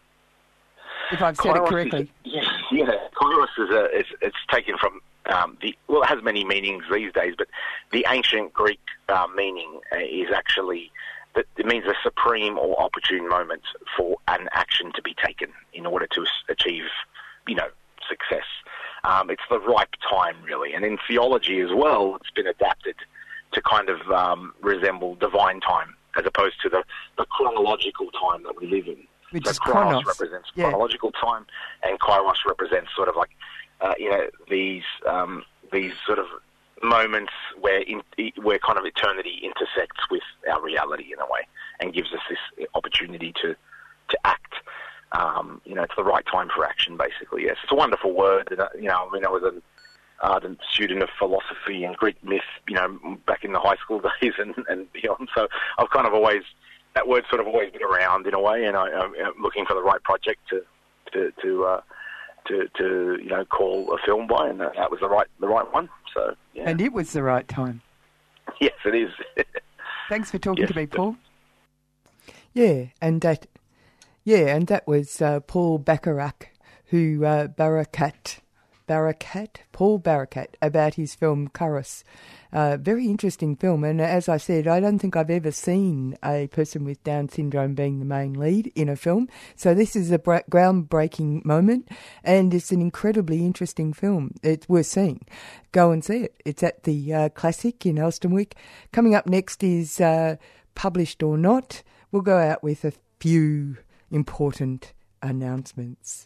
If 1.11 1.21
I've 1.21 1.37
said 1.37 1.55
it 1.55 1.61
Kairos 1.61 1.63
is- 1.63 1.69
correctly. 1.69 2.11
yeah, 2.23 2.41
yeah. 2.71 2.91
Kairos 3.15 3.47
is 3.57 3.69
a, 3.69 3.85
it's, 3.97 4.09
it's 4.21 4.37
taken 4.51 4.77
from 4.77 5.01
um, 5.31 5.57
the 5.61 5.75
well, 5.87 6.03
it 6.03 6.07
has 6.07 6.23
many 6.23 6.43
meanings 6.43 6.83
these 6.91 7.13
days, 7.13 7.35
but 7.37 7.47
the 7.91 8.05
ancient 8.09 8.53
Greek 8.53 8.79
uh, 9.09 9.27
meaning 9.35 9.79
uh, 9.91 9.97
is 9.97 10.29
actually 10.33 10.91
that 11.35 11.45
it 11.57 11.65
means 11.65 11.85
a 11.85 11.93
supreme 12.03 12.57
or 12.57 12.81
opportune 12.81 13.27
moment 13.29 13.61
for 13.95 14.17
an 14.27 14.49
action 14.53 14.91
to 14.95 15.01
be 15.01 15.15
taken 15.23 15.49
in 15.73 15.85
order 15.85 16.07
to 16.07 16.25
achieve, 16.49 16.85
you 17.47 17.55
know, 17.55 17.69
success. 18.07 18.45
Um, 19.03 19.29
it's 19.29 19.43
the 19.49 19.59
ripe 19.59 19.93
time, 20.09 20.35
really, 20.43 20.73
and 20.73 20.83
in 20.83 20.97
theology 21.07 21.59
as 21.61 21.69
well, 21.73 22.15
it's 22.15 22.31
been 22.31 22.47
adapted 22.47 22.95
to 23.53 23.61
kind 23.61 23.89
of 23.89 24.01
um, 24.11 24.53
resemble 24.61 25.15
divine 25.15 25.59
time 25.61 25.95
as 26.17 26.25
opposed 26.25 26.59
to 26.61 26.69
the, 26.69 26.83
the 27.17 27.25
chronological 27.25 28.09
time 28.11 28.43
that 28.43 28.59
we 28.59 28.67
live 28.67 28.87
in. 28.87 28.97
Which 29.31 29.45
so 29.45 29.51
is 29.51 29.59
chronos 29.59 30.01
chronos. 30.01 30.05
represents 30.05 30.48
Yeah. 30.59 30.69
chronological 30.69 31.11
time, 31.11 31.45
and 31.83 31.99
kairos 31.99 32.45
represents 32.45 32.89
sort 32.95 33.09
of 33.09 33.15
like 33.15 33.29
uh, 33.81 33.93
you 33.97 34.09
know 34.09 34.27
these 34.49 34.83
um, 35.07 35.43
these 35.71 35.93
sort 36.05 36.19
of 36.19 36.25
moments 36.83 37.33
where 37.59 37.81
in, 37.81 38.01
where 38.41 38.59
kind 38.59 38.77
of 38.77 38.85
eternity 38.85 39.41
intersects 39.43 40.09
with 40.09 40.23
our 40.51 40.61
reality 40.61 41.11
in 41.13 41.19
a 41.19 41.25
way, 41.25 41.41
and 41.79 41.93
gives 41.93 42.13
us 42.13 42.21
this 42.29 42.67
opportunity 42.73 43.33
to 43.41 43.55
to 44.09 44.17
act. 44.25 44.53
Um, 45.11 45.59
you 45.65 45.73
know, 45.73 45.81
it's 45.81 45.95
the 45.97 46.03
right 46.03 46.25
time 46.31 46.49
for 46.55 46.63
action, 46.63 46.95
basically. 46.95 47.45
Yes, 47.45 47.57
it's 47.63 47.71
a 47.71 47.75
wonderful 47.75 48.13
word. 48.13 48.53
Uh, 48.57 48.67
you 48.75 48.89
know, 48.89 49.07
I 49.09 49.11
mean, 49.11 49.25
I 49.25 49.29
was 49.29 49.41
an 49.43 49.61
ardent 50.21 50.59
student 50.71 51.01
of 51.01 51.09
philosophy 51.17 51.83
and 51.83 51.95
Greek 51.95 52.23
myth, 52.23 52.41
you 52.67 52.75
know, 52.75 53.17
back 53.25 53.43
in 53.43 53.53
the 53.53 53.59
high 53.59 53.77
school 53.77 54.01
days 54.21 54.33
and, 54.37 54.53
and 54.67 54.91
beyond. 54.93 55.29
So 55.33 55.47
I've 55.77 55.89
kind 55.89 56.05
of 56.05 56.13
always 56.13 56.43
that 56.95 57.07
word's 57.07 57.29
sort 57.29 57.39
of 57.39 57.47
always 57.47 57.71
been 58.41 58.51
around 58.51 58.63
in 58.63 58.63
a 58.63 58.63
way, 58.63 58.65
and 58.65 58.77
I, 58.77 58.89
I'm 58.89 59.13
I'm 59.35 59.41
looking 59.41 59.65
for 59.65 59.73
the 59.73 59.81
right 59.81 60.01
project 60.03 60.39
to 60.49 60.61
to 61.13 61.31
to 61.41 61.65
uh, 61.65 61.81
to, 62.47 62.67
to 62.77 63.17
you 63.21 63.29
know 63.29 63.45
call 63.45 63.93
a 63.93 63.97
film 64.05 64.27
by, 64.27 64.49
and 64.49 64.59
that, 64.59 64.73
that 64.77 64.91
was 64.91 64.99
the 64.99 65.09
right 65.09 65.27
the 65.39 65.47
right 65.47 65.71
one. 65.73 65.89
So 66.13 66.35
yeah, 66.53 66.63
And 66.69 66.81
it 66.81 66.93
was 66.93 67.13
the 67.13 67.23
right 67.23 67.47
time. 67.47 67.81
yes, 68.59 68.73
it 68.85 68.95
is. 68.95 69.11
Thanks 70.09 70.31
for 70.31 70.39
talking 70.39 70.61
Yes, 70.63 70.71
to 70.71 70.75
me, 70.75 70.87
Paul. 70.87 71.15
Yeah, 72.53 72.85
and 72.99 73.21
that, 73.21 73.45
yeah, 74.23 74.55
and 74.55 74.65
that 74.67 74.87
was 74.87 75.21
uh, 75.21 75.39
Paul 75.41 75.77
Bacharach, 75.77 76.47
who 76.85 77.23
uh, 77.23 77.47
Barakat, 77.47 78.39
Barakat, 78.89 79.57
Paul 79.71 79.99
Barakat, 79.99 80.55
about 80.63 80.95
his 80.95 81.13
film 81.13 81.47
Karos. 81.49 82.03
Uh, 82.51 82.75
very 82.75 83.05
interesting 83.05 83.55
film, 83.55 83.83
and 83.83 84.01
as 84.01 84.27
I 84.27 84.37
said, 84.37 84.65
I 84.65 84.79
don't 84.79 84.97
think 84.97 85.15
I've 85.15 85.29
ever 85.29 85.51
seen 85.51 86.17
a 86.25 86.47
person 86.47 86.85
with 86.85 87.03
Down 87.03 87.29
syndrome 87.29 87.75
being 87.75 87.99
the 87.99 88.05
main 88.05 88.33
lead 88.33 88.71
in 88.73 88.89
a 88.89 88.95
film. 88.95 89.29
So 89.55 89.75
this 89.75 89.95
is 89.95 90.09
a 90.09 90.17
bra- 90.17 90.41
groundbreaking 90.49 91.45
moment, 91.45 91.87
and 92.23 92.51
it's 92.51 92.71
an 92.71 92.81
incredibly 92.81 93.45
interesting 93.45 93.93
film. 93.93 94.33
It's 94.41 94.67
worth 94.67 94.87
seeing. 94.87 95.23
Go 95.71 95.91
and 95.91 96.03
see 96.03 96.23
it. 96.23 96.41
It's 96.43 96.63
at 96.63 96.81
the 96.81 97.13
uh, 97.13 97.29
Classic 97.29 97.85
in 97.85 97.97
Elsternwick. 97.97 98.53
Coming 98.91 99.13
up 99.13 99.27
next 99.27 99.63
is 99.63 100.01
uh, 100.01 100.37
published 100.73 101.21
or 101.21 101.37
not. 101.37 101.83
We'll 102.11 102.23
go 102.23 102.39
out 102.39 102.63
with 102.63 102.83
a 102.83 102.93
few 103.19 103.77
important 104.09 104.93
announcements. 105.21 106.25